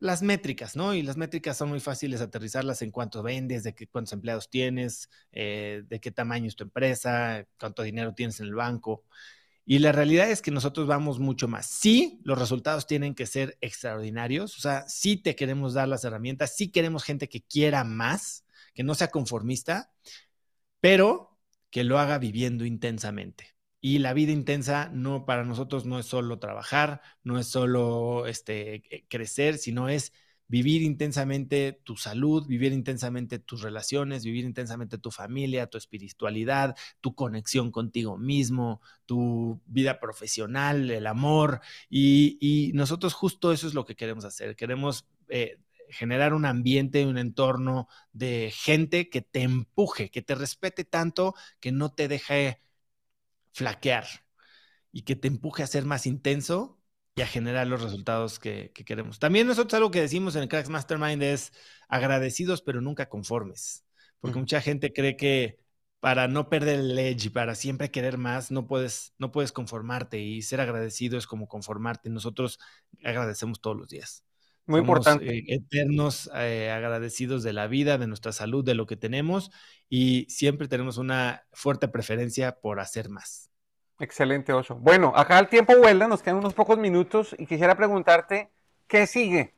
las 0.00 0.22
métricas, 0.22 0.76
¿no? 0.76 0.94
Y 0.94 1.02
las 1.02 1.16
métricas 1.16 1.56
son 1.56 1.68
muy 1.68 1.78
fáciles 1.78 2.20
aterrizarlas 2.20 2.82
en 2.82 2.90
cuánto 2.90 3.22
vendes, 3.22 3.62
de 3.62 3.74
qué, 3.74 3.86
cuántos 3.86 4.14
empleados 4.14 4.48
tienes, 4.50 5.10
eh, 5.30 5.82
de 5.86 6.00
qué 6.00 6.10
tamaño 6.10 6.48
es 6.48 6.56
tu 6.56 6.64
empresa, 6.64 7.46
cuánto 7.58 7.82
dinero 7.82 8.14
tienes 8.14 8.40
en 8.40 8.46
el 8.46 8.54
banco. 8.54 9.04
Y 9.64 9.78
la 9.78 9.92
realidad 9.92 10.30
es 10.30 10.42
que 10.42 10.50
nosotros 10.50 10.86
vamos 10.86 11.18
mucho 11.18 11.46
más. 11.48 11.66
Sí, 11.66 12.20
los 12.24 12.38
resultados 12.38 12.86
tienen 12.86 13.14
que 13.14 13.26
ser 13.26 13.56
extraordinarios, 13.60 14.56
o 14.56 14.60
sea, 14.60 14.88
sí 14.88 15.16
te 15.16 15.36
queremos 15.36 15.74
dar 15.74 15.88
las 15.88 16.04
herramientas, 16.04 16.56
sí 16.56 16.70
queremos 16.70 17.04
gente 17.04 17.28
que 17.28 17.42
quiera 17.42 17.84
más, 17.84 18.44
que 18.74 18.82
no 18.82 18.94
sea 18.94 19.08
conformista, 19.08 19.92
pero 20.80 21.38
que 21.70 21.84
lo 21.84 21.98
haga 21.98 22.18
viviendo 22.18 22.64
intensamente. 22.64 23.54
Y 23.80 23.98
la 23.98 24.12
vida 24.12 24.32
intensa 24.32 24.90
no 24.92 25.24
para 25.24 25.44
nosotros 25.44 25.86
no 25.86 25.98
es 25.98 26.06
solo 26.06 26.38
trabajar, 26.38 27.00
no 27.22 27.38
es 27.38 27.46
solo 27.46 28.26
este 28.26 29.06
crecer, 29.08 29.56
sino 29.56 29.88
es 29.88 30.12
vivir 30.50 30.82
intensamente 30.82 31.80
tu 31.84 31.96
salud, 31.96 32.44
vivir 32.44 32.72
intensamente 32.72 33.38
tus 33.38 33.62
relaciones, 33.62 34.24
vivir 34.24 34.44
intensamente 34.44 34.98
tu 34.98 35.12
familia, 35.12 35.68
tu 35.68 35.78
espiritualidad, 35.78 36.76
tu 37.00 37.14
conexión 37.14 37.70
contigo 37.70 38.18
mismo, 38.18 38.82
tu 39.06 39.60
vida 39.66 40.00
profesional, 40.00 40.90
el 40.90 41.06
amor. 41.06 41.60
Y, 41.88 42.72
nosotros 42.74 43.14
justo 43.14 43.52
eso 43.52 43.68
es 43.68 43.74
lo 43.74 43.84
que 43.84 43.96
queremos 43.96 44.24
hacer. 44.24 44.56
Queremos... 44.56 45.06
Eh, 45.28 45.58
generar 45.92 46.34
un 46.34 46.44
ambiente, 46.46 47.04
un 47.04 47.18
entorno 47.18 47.88
de 48.12 48.52
gente 48.54 49.10
que 49.10 49.22
te 49.22 49.42
empuje, 49.42 50.08
que 50.08 50.22
te 50.22 50.36
respete 50.36 50.84
tanto, 50.84 51.34
que 51.58 51.72
no 51.72 51.92
te 51.92 52.06
deje 52.06 52.62
flaquear 53.52 54.06
y 54.92 55.02
que 55.02 55.16
te 55.16 55.26
empuje 55.26 55.64
a 55.64 55.66
ser 55.66 55.86
más 55.86 56.06
intenso 56.06 56.79
y 57.20 57.22
a 57.22 57.26
generar 57.26 57.66
los 57.66 57.82
resultados 57.82 58.38
que, 58.38 58.72
queremos. 58.72 59.18
También 59.18 59.46
nosotros 59.46 59.74
algo 59.74 59.90
que 59.90 60.00
decimos 60.00 60.36
en 60.36 60.42
el 60.42 60.48
Cracks 60.48 60.70
Mastermind 60.70 61.22
es 61.22 61.52
agradecidos 61.86 62.62
pero 62.62 62.80
nunca 62.80 63.10
conformes, 63.10 63.84
porque 64.20 64.38
mucha 64.38 64.62
gente 64.62 64.90
cree 64.90 65.18
que 65.18 65.58
para 66.00 66.28
no 66.28 66.48
perder 66.48 66.80
el 66.80 66.98
edge 66.98 67.26
y 67.26 67.28
para 67.28 67.54
siempre 67.54 67.90
querer 67.90 68.16
más, 68.16 68.50
no 68.50 68.66
puedes, 68.66 69.12
no 69.18 69.32
puedes 69.32 69.52
conformarte 69.52 70.18
y 70.18 70.40
ser 70.40 70.62
agradecido 70.62 71.18
es 71.18 71.26
como 71.26 71.46
conformarte. 71.46 72.08
Nosotros 72.08 72.58
agradecemos 73.04 73.60
todos 73.60 73.76
los 73.76 73.88
días. 73.88 74.24
Muy 74.64 74.80
importante. 74.80 75.28
Eh, 75.28 75.44
eternos 75.48 76.30
eh, 76.34 76.70
agradecidos 76.70 77.42
de 77.42 77.52
la 77.52 77.66
vida, 77.66 77.98
de 77.98 78.06
nuestra 78.06 78.32
salud, 78.32 78.64
de 78.64 78.74
lo 78.74 78.86
que 78.86 78.96
tenemos 78.96 79.50
y 79.90 80.24
siempre 80.30 80.68
tenemos 80.68 80.96
una 80.96 81.42
fuerte 81.52 81.86
preferencia 81.86 82.60
por 82.62 82.80
hacer 82.80 83.10
más. 83.10 83.49
Excelente, 84.00 84.52
Oso. 84.54 84.76
Bueno, 84.76 85.12
acá 85.14 85.38
el 85.38 85.48
tiempo 85.48 85.76
vuela, 85.76 86.08
nos 86.08 86.22
quedan 86.22 86.38
unos 86.38 86.54
pocos 86.54 86.78
minutos 86.78 87.36
y 87.38 87.44
quisiera 87.44 87.74
preguntarte, 87.76 88.48
¿qué 88.88 89.06
sigue? 89.06 89.52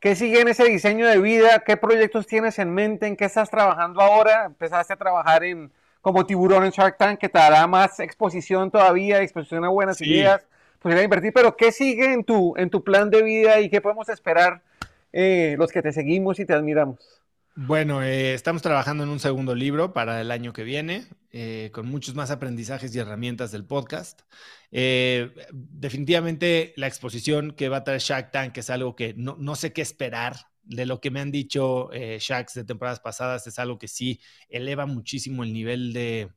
¿Qué 0.00 0.16
sigue 0.16 0.40
en 0.40 0.48
ese 0.48 0.64
diseño 0.64 1.06
de 1.06 1.18
vida? 1.18 1.60
¿Qué 1.64 1.76
proyectos 1.76 2.26
tienes 2.26 2.58
en 2.58 2.74
mente? 2.74 3.06
¿En 3.06 3.16
qué 3.16 3.24
estás 3.26 3.50
trabajando 3.50 4.00
ahora? 4.00 4.46
Empezaste 4.46 4.92
a 4.92 4.96
trabajar 4.96 5.44
en 5.44 5.72
como 6.00 6.26
tiburón 6.26 6.64
en 6.64 6.70
Shark 6.70 6.96
Tank, 6.96 7.20
que 7.20 7.28
te 7.28 7.38
dará 7.38 7.66
más 7.66 8.00
exposición 8.00 8.70
todavía, 8.70 9.22
exposición 9.22 9.64
a 9.64 9.68
buenas 9.68 10.00
ideas, 10.00 10.46
podría 10.80 11.02
invertir, 11.02 11.32
pero 11.32 11.56
¿qué 11.56 11.70
sigue 11.70 12.12
en 12.12 12.24
tu, 12.24 12.54
en 12.56 12.70
tu 12.70 12.82
plan 12.82 13.10
de 13.10 13.22
vida 13.22 13.60
y 13.60 13.68
qué 13.68 13.80
podemos 13.80 14.08
esperar 14.08 14.62
eh, 15.12 15.54
los 15.58 15.70
que 15.70 15.82
te 15.82 15.92
seguimos 15.92 16.38
y 16.40 16.46
te 16.46 16.54
admiramos? 16.54 17.17
Bueno, 17.60 18.04
eh, 18.04 18.34
estamos 18.34 18.62
trabajando 18.62 19.02
en 19.02 19.10
un 19.10 19.18
segundo 19.18 19.52
libro 19.52 19.92
para 19.92 20.20
el 20.20 20.30
año 20.30 20.52
que 20.52 20.62
viene, 20.62 21.08
eh, 21.32 21.70
con 21.72 21.86
muchos 21.88 22.14
más 22.14 22.30
aprendizajes 22.30 22.94
y 22.94 23.00
herramientas 23.00 23.50
del 23.50 23.64
podcast. 23.64 24.22
Eh, 24.70 25.32
definitivamente 25.50 26.72
la 26.76 26.86
exposición 26.86 27.50
que 27.50 27.68
va 27.68 27.78
a 27.78 27.84
traer 27.84 28.00
Shark 28.00 28.30
Tank 28.30 28.56
es 28.58 28.70
algo 28.70 28.94
que 28.94 29.14
no, 29.14 29.34
no 29.40 29.56
sé 29.56 29.72
qué 29.72 29.82
esperar. 29.82 30.36
De 30.62 30.86
lo 30.86 31.00
que 31.00 31.10
me 31.10 31.18
han 31.18 31.32
dicho 31.32 31.90
Sharks 31.92 32.54
de 32.54 32.62
temporadas 32.62 33.00
pasadas, 33.00 33.46
es 33.48 33.58
algo 33.58 33.76
que 33.78 33.88
sí 33.88 34.20
eleva 34.48 34.86
muchísimo 34.86 35.42
el 35.42 35.52
nivel 35.52 35.92
de 35.92 36.30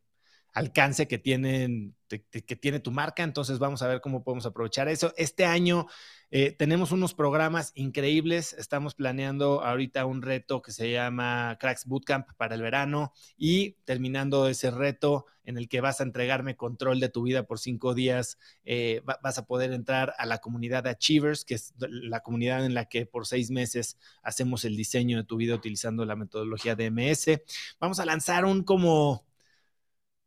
alcance 0.53 1.07
que, 1.07 1.17
tienen, 1.17 1.95
que 2.07 2.55
tiene 2.55 2.79
tu 2.79 2.91
marca. 2.91 3.23
Entonces 3.23 3.59
vamos 3.59 3.81
a 3.81 3.87
ver 3.87 4.01
cómo 4.01 4.23
podemos 4.23 4.45
aprovechar 4.45 4.87
eso. 4.87 5.13
Este 5.17 5.45
año 5.45 5.87
eh, 6.29 6.51
tenemos 6.51 6.91
unos 6.91 7.13
programas 7.13 7.71
increíbles. 7.75 8.53
Estamos 8.53 8.95
planeando 8.95 9.63
ahorita 9.63 10.05
un 10.05 10.21
reto 10.21 10.61
que 10.61 10.71
se 10.71 10.91
llama 10.91 11.57
Cracks 11.59 11.85
Bootcamp 11.85 12.27
para 12.37 12.55
el 12.55 12.61
verano 12.61 13.13
y 13.37 13.73
terminando 13.85 14.47
ese 14.47 14.71
reto 14.71 15.25
en 15.43 15.57
el 15.57 15.67
que 15.67 15.81
vas 15.81 15.99
a 15.99 16.03
entregarme 16.03 16.55
control 16.55 16.99
de 16.99 17.09
tu 17.09 17.23
vida 17.23 17.43
por 17.43 17.59
cinco 17.59 17.93
días, 17.93 18.37
eh, 18.63 19.01
vas 19.21 19.37
a 19.37 19.45
poder 19.45 19.73
entrar 19.73 20.13
a 20.17 20.25
la 20.25 20.37
comunidad 20.37 20.83
de 20.83 20.91
Achievers, 20.91 21.43
que 21.43 21.55
es 21.55 21.73
la 21.79 22.21
comunidad 22.21 22.63
en 22.63 22.75
la 22.75 22.85
que 22.85 23.05
por 23.05 23.25
seis 23.25 23.49
meses 23.49 23.97
hacemos 24.21 24.63
el 24.65 24.77
diseño 24.77 25.17
de 25.17 25.23
tu 25.23 25.37
vida 25.37 25.55
utilizando 25.55 26.05
la 26.05 26.15
metodología 26.15 26.75
de 26.75 26.91
MS. 26.91 27.41
Vamos 27.79 27.99
a 27.99 28.05
lanzar 28.05 28.45
un 28.45 28.63
como 28.63 29.25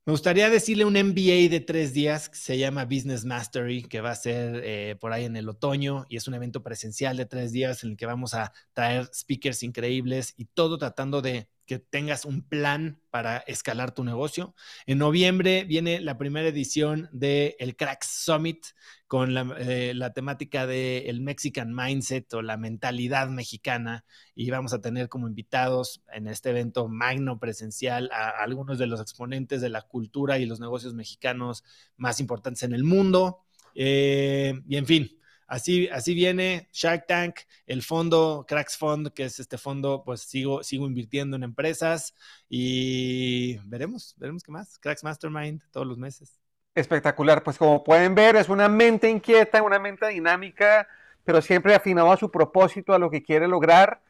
me 0.07 0.12
gustaría 0.12 0.51
decirle 0.51 0.85
un 0.85 0.95
MBA 0.97 1.49
de 1.51 1.61
tres 1.67 1.95
días 1.95 2.29
que 2.29 2.37
se 2.37 2.59
llama 2.59 2.85
Business 2.85 3.25
Mastery, 3.25 3.83
que 3.85 4.03
va 4.03 4.11
a 4.11 4.14
ser 4.14 4.61
eh, 4.62 4.97
por 5.01 5.12
ahí 5.12 5.25
en 5.25 5.37
el 5.37 5.49
otoño 5.49 6.05
y 6.11 6.17
es 6.17 6.29
un 6.29 6.35
evento 6.35 6.62
presencial 6.62 7.17
de 7.17 7.25
tres 7.27 7.53
días 7.53 7.85
en 7.85 7.93
el 7.93 7.97
que 7.97 8.05
vamos 8.07 8.35
a 8.35 8.53
traer 8.75 9.09
speakers 9.14 9.62
increíbles 9.62 10.35
y 10.37 10.45
todo 10.47 10.77
tratando 10.77 11.23
de 11.23 11.49
que 11.66 11.79
tengas 11.79 12.24
un 12.24 12.42
plan 12.42 13.00
para 13.11 13.38
escalar 13.38 13.94
tu 13.94 14.05
negocio. 14.05 14.55
En 14.87 14.98
noviembre 14.98 15.64
viene 15.64 16.00
la 16.00 16.18
primera 16.18 16.48
edición 16.48 17.09
del 17.12 17.55
el 17.59 17.77
Cracks 17.77 18.09
Summit 18.24 18.66
con 19.07 19.33
la, 19.35 19.55
eh, 19.59 19.94
temática 20.14 20.66
del 20.66 21.20
Mexican 21.20 21.74
Mindset 21.74 22.33
o 22.35 22.42
la 22.42 22.57
mentalidad 22.57 23.29
mexicana 23.29 24.05
y 24.35 24.50
vamos 24.50 24.72
a 24.72 24.81
tener 24.81 25.09
como 25.09 25.29
invitados 25.29 26.03
en 26.12 26.27
este 26.27 26.50
evento 26.50 26.88
magno 26.88 27.38
presencial 27.38 28.11
a, 28.12 28.31
algunos 28.42 28.79
de 28.79 28.87
los 28.87 29.00
exponentes 29.00 29.61
de 29.61 29.68
la 29.70 29.83
cultura 29.83 30.38
y 30.38 30.46
los 30.46 30.61
negocios 30.61 30.94
mexicanos 30.94 31.64
más 31.96 32.20
importantes 32.20 32.62
en 32.62 32.74
el 32.74 32.85
mundo. 32.85 33.44
Eh, 33.74 34.61
y 34.68 34.77
en 34.77 34.87
fin, 34.87 35.18
así, 35.47 35.89
así 35.89 36.15
viene 36.15 36.69
Shark 36.73 37.07
Tank, 37.07 37.41
el 37.67 37.83
fondo 37.83 38.45
Cracks 38.49 38.77
Fund, 38.77 39.13
que 39.13 39.25
es 39.25 39.41
este 39.41 39.59
fondo, 39.59 40.03
pues 40.05 40.21
sigo, 40.23 40.63
sigo 40.63 40.87
invirtiendo 40.87 41.37
en 41.37 41.43
empresas 41.43 42.15
y 42.49 43.59
veremos, 43.67 44.15
veremos 44.19 44.43
qué 44.43 44.53
más. 44.53 44.79
Cracks 44.79 45.05
Mastermind 45.05 45.63
todos 45.71 45.87
los 45.87 45.99
meses. 45.99 46.39
Espectacular, 46.75 47.43
pues 47.43 47.57
como 47.57 47.85
pueden 47.85 48.15
ver, 48.15 48.37
es 48.37 48.49
una 48.49 48.69
mente 48.69 49.09
inquieta, 49.09 49.63
una 49.63 49.79
mente 49.79 50.09
dinámica, 50.09 50.89
pero 51.25 51.41
siempre 51.41 51.75
afinado 51.75 52.11
a 52.11 52.17
su 52.17 52.31
propósito, 52.31 52.95
a 52.95 52.99
lo 52.99 53.11
que 53.11 53.23
quiere 53.23 53.47
lograr. 53.47 54.01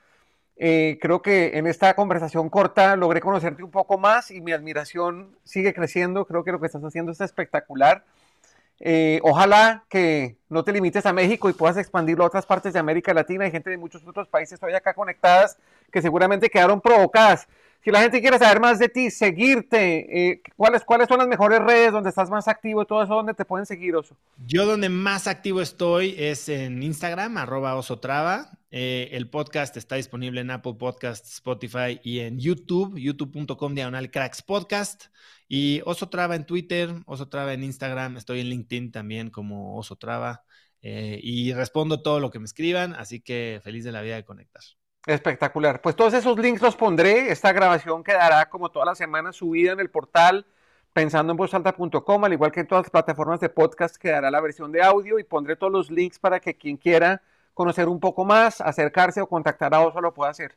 Eh, 0.57 0.99
creo 1.01 1.20
que 1.20 1.59
en 1.59 1.66
esta 1.66 1.94
conversación 1.94 2.49
corta 2.49 2.94
logré 2.97 3.20
conocerte 3.20 3.64
un 3.64 3.70
poco 3.70 3.99
más 3.99 4.31
y 4.31 4.40
mi 4.40 4.53
admiración 4.53 5.37
sigue 5.44 5.75
creciendo. 5.75 6.27
Creo 6.27 6.44
que 6.44 6.53
lo 6.53 6.61
que 6.61 6.66
estás 6.66 6.85
haciendo 6.85 7.12
es 7.12 7.20
espectacular. 7.20 8.05
Eh, 8.80 9.20
ojalá 9.22 9.84
que 9.88 10.37
no 10.48 10.64
te 10.64 10.72
limites 10.72 11.06
a 11.06 11.12
México 11.12 11.48
y 11.48 11.52
puedas 11.52 11.76
expandirlo 11.76 12.24
a 12.24 12.26
otras 12.26 12.46
partes 12.46 12.72
de 12.72 12.78
América 12.78 13.14
Latina. 13.14 13.44
Hay 13.44 13.50
gente 13.50 13.70
de 13.70 13.78
muchos 13.78 14.06
otros 14.06 14.28
países 14.28 14.58
todavía 14.58 14.78
acá 14.78 14.94
conectadas 14.94 15.56
que 15.92 16.02
seguramente 16.02 16.50
quedaron 16.50 16.80
provocadas. 16.80 17.46
Si 17.85 17.90
la 17.90 18.01
gente 18.01 18.23
quiere 18.23 18.38
saber 18.38 18.61
más 18.61 18.79
de 18.79 18.88
ti, 18.88 19.11
seguirte, 19.11 20.31
eh, 20.31 20.42
¿cuáles, 20.57 20.85
¿cuáles 20.85 21.07
son 21.07 21.18
las 21.18 21.29
mejores 21.29 21.61
redes 21.61 21.92
donde 21.92 22.09
estás 22.09 22.31
más 22.31 22.49
activo 22.49 22.81
y 22.81 22.87
todo 22.87 23.03
eso, 23.03 23.14
donde 23.14 23.35
te 23.35 23.44
pueden 23.44 23.66
seguir, 23.66 23.94
Oso? 23.94 24.16
Yo 24.47 24.64
donde 24.64 24.88
más 24.88 25.27
activo 25.27 25.61
estoy 25.61 26.14
es 26.16 26.49
en 26.49 26.83
Instagram, 26.83 27.37
arroba 27.37 27.75
osotrava. 27.77 28.59
Eh, 28.70 29.11
el 29.12 29.29
podcast 29.29 29.77
está 29.77 29.97
disponible 29.97 30.40
en 30.40 30.51
Apple 30.51 30.77
Podcasts, 30.79 31.35
Spotify 31.35 32.01
y 32.03 32.20
en 32.20 32.38
YouTube, 32.38 32.99
youtube.com 32.99 33.75
diagonal 33.75 34.11
cracks 34.11 34.40
podcast. 34.40 35.05
Y 35.47 35.83
Osotrava 35.85 36.37
en 36.37 36.47
Twitter, 36.47 36.90
Osotrava 37.05 37.53
en 37.53 37.64
Instagram, 37.64 38.16
estoy 38.16 38.40
en 38.40 38.49
LinkedIn 38.49 38.92
también 38.92 39.29
como 39.29 39.77
Osotrava. 39.77 40.42
Eh, 40.81 41.20
y 41.23 41.53
respondo 41.53 42.01
todo 42.01 42.18
lo 42.18 42.31
que 42.31 42.38
me 42.38 42.47
escriban, 42.47 42.94
así 42.94 43.20
que 43.20 43.61
feliz 43.62 43.85
de 43.85 43.92
la 43.92 44.01
vida 44.01 44.16
de 44.16 44.25
conectar. 44.25 44.62
Espectacular. 45.06 45.80
Pues 45.80 45.96
todos 45.96 46.14
esos 46.14 46.38
links 46.38 46.62
los 46.62 46.76
pondré. 46.76 47.30
Esta 47.30 47.52
grabación 47.52 48.02
quedará 48.02 48.48
como 48.48 48.70
todas 48.70 48.86
las 48.86 48.98
semanas 48.98 49.36
subida 49.36 49.72
en 49.72 49.80
el 49.80 49.90
portal 49.90 50.46
pensando 50.94 51.32
en 51.32 52.24
al 52.24 52.32
igual 52.32 52.52
que 52.52 52.60
en 52.60 52.68
todas 52.68 52.84
las 52.84 52.90
plataformas 52.90 53.40
de 53.40 53.48
podcast 53.48 53.96
quedará 53.96 54.30
la 54.30 54.40
versión 54.40 54.70
de 54.70 54.80
audio 54.80 55.18
y 55.18 55.24
pondré 55.24 55.56
todos 55.56 55.72
los 55.72 55.90
links 55.90 56.20
para 56.20 56.38
que 56.38 56.56
quien 56.56 56.76
quiera 56.76 57.20
conocer 57.52 57.88
un 57.88 57.98
poco 57.98 58.24
más, 58.24 58.60
acercarse 58.60 59.20
o 59.20 59.26
contactar 59.26 59.74
a 59.74 59.80
Oso 59.80 60.00
lo 60.00 60.14
pueda 60.14 60.30
hacer. 60.30 60.56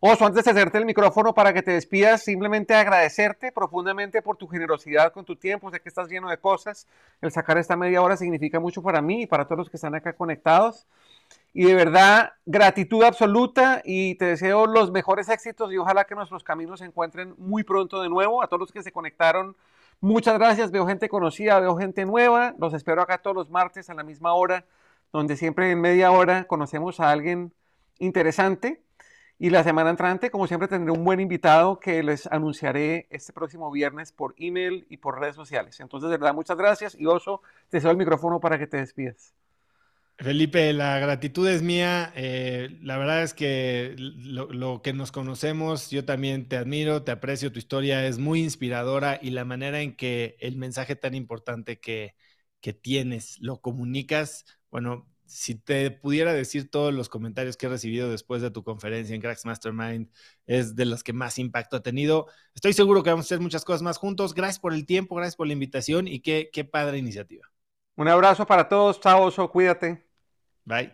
Oso, 0.00 0.26
antes 0.26 0.44
de 0.44 0.50
hacerte 0.50 0.76
el 0.76 0.84
micrófono 0.84 1.34
para 1.34 1.54
que 1.54 1.62
te 1.62 1.70
despidas, 1.70 2.22
simplemente 2.22 2.74
agradecerte 2.74 3.50
profundamente 3.50 4.20
por 4.20 4.36
tu 4.36 4.46
generosidad 4.46 5.10
con 5.10 5.24
tu 5.24 5.36
tiempo. 5.36 5.70
Sé 5.70 5.80
que 5.80 5.88
estás 5.88 6.08
lleno 6.08 6.28
de 6.28 6.36
cosas. 6.36 6.86
El 7.22 7.32
sacar 7.32 7.56
esta 7.56 7.74
media 7.74 8.02
hora 8.02 8.16
significa 8.16 8.60
mucho 8.60 8.82
para 8.82 9.00
mí 9.00 9.22
y 9.22 9.26
para 9.26 9.46
todos 9.46 9.58
los 9.58 9.70
que 9.70 9.78
están 9.78 9.94
acá 9.94 10.12
conectados. 10.12 10.86
Y 11.52 11.64
de 11.64 11.74
verdad, 11.74 12.32
gratitud 12.46 13.02
absoluta 13.02 13.82
y 13.84 14.14
te 14.16 14.26
deseo 14.26 14.66
los 14.66 14.90
mejores 14.90 15.28
éxitos 15.28 15.72
y 15.72 15.78
ojalá 15.78 16.04
que 16.04 16.14
nuestros 16.14 16.44
caminos 16.44 16.80
se 16.80 16.86
encuentren 16.86 17.34
muy 17.38 17.64
pronto 17.64 18.02
de 18.02 18.08
nuevo. 18.08 18.42
A 18.42 18.48
todos 18.48 18.60
los 18.60 18.72
que 18.72 18.82
se 18.82 18.92
conectaron, 18.92 19.56
muchas 20.00 20.34
gracias. 20.38 20.70
Veo 20.70 20.86
gente 20.86 21.08
conocida, 21.08 21.58
veo 21.60 21.76
gente 21.76 22.04
nueva. 22.04 22.54
Los 22.58 22.74
espero 22.74 23.02
acá 23.02 23.18
todos 23.18 23.34
los 23.34 23.50
martes 23.50 23.90
a 23.90 23.94
la 23.94 24.02
misma 24.02 24.34
hora, 24.34 24.66
donde 25.12 25.36
siempre 25.36 25.70
en 25.70 25.80
media 25.80 26.10
hora 26.12 26.44
conocemos 26.44 27.00
a 27.00 27.10
alguien 27.10 27.52
interesante. 27.98 28.82
Y 29.40 29.50
la 29.50 29.62
semana 29.62 29.90
entrante, 29.90 30.30
como 30.30 30.48
siempre, 30.48 30.66
tendré 30.68 30.92
un 30.92 31.04
buen 31.04 31.20
invitado 31.20 31.78
que 31.78 32.02
les 32.02 32.26
anunciaré 32.26 33.06
este 33.10 33.32
próximo 33.32 33.70
viernes 33.70 34.10
por 34.10 34.34
email 34.36 34.84
y 34.90 34.96
por 34.96 35.20
redes 35.20 35.36
sociales. 35.36 35.78
Entonces, 35.78 36.10
de 36.10 36.16
verdad, 36.16 36.34
muchas 36.34 36.56
gracias. 36.56 36.96
Y 36.98 37.06
Oso, 37.06 37.40
te 37.68 37.80
cedo 37.80 37.92
el 37.92 37.96
micrófono 37.96 38.40
para 38.40 38.58
que 38.58 38.66
te 38.66 38.78
despidas. 38.78 39.32
Felipe, 40.20 40.72
la 40.72 40.98
gratitud 40.98 41.48
es 41.48 41.62
mía. 41.62 42.12
Eh, 42.16 42.76
la 42.82 42.98
verdad 42.98 43.22
es 43.22 43.34
que 43.34 43.94
lo, 43.96 44.82
que 44.82 44.92
nos 44.92 45.12
conocemos, 45.12 45.90
yo 45.90 46.04
también 46.04 46.48
te 46.48 46.56
admiro, 46.56 47.04
te 47.04 47.12
aprecio, 47.12 47.52
tu 47.52 47.60
historia 47.60 48.04
es 48.04 48.18
muy 48.18 48.42
inspiradora 48.42 49.20
y 49.22 49.30
la 49.30 49.44
manera 49.44 49.80
en 49.80 49.94
que 49.96 50.36
el 50.40 50.56
mensaje 50.56 50.96
tan 50.96 51.14
importante 51.14 51.78
que, 51.78 52.16
que 52.60 52.72
tienes 52.72 53.38
lo 53.40 53.60
comunicas, 53.60 54.44
bueno, 54.72 55.08
si 55.24 55.54
te 55.54 55.90
pudiera 55.92 56.32
decir 56.32 56.68
todos 56.68 56.92
los 56.92 57.08
comentarios 57.08 57.56
que 57.56 57.66
he 57.66 57.68
recibido 57.68 58.10
después 58.10 58.42
de 58.42 58.50
tu 58.50 58.64
conferencia 58.64 59.14
en 59.14 59.20
Cracks 59.20 59.44
Mastermind, 59.44 60.10
es 60.46 60.74
de 60.74 60.84
los 60.86 61.04
que 61.04 61.12
más 61.12 61.38
impacto 61.38 61.76
ha 61.76 61.82
tenido. 61.82 62.26
Estoy 62.54 62.72
seguro 62.72 63.04
que 63.04 63.10
vamos 63.10 63.26
a 63.26 63.28
hacer 63.28 63.40
muchas 63.40 63.64
cosas 63.64 63.82
más 63.82 63.98
juntos. 63.98 64.34
Gracias 64.34 64.58
por 64.58 64.74
el 64.74 64.84
tiempo, 64.84 65.14
gracias 65.14 65.36
por 65.36 65.46
la 65.46 65.52
invitación 65.52 66.08
y 66.08 66.20
qué, 66.20 66.50
qué 66.52 66.64
padre 66.64 66.98
iniciativa. 66.98 67.46
Un 67.96 68.08
abrazo 68.08 68.46
para 68.46 68.68
todos, 68.68 69.00
chao, 69.00 69.30
cuídate. 69.52 70.07
Bye. 70.68 70.92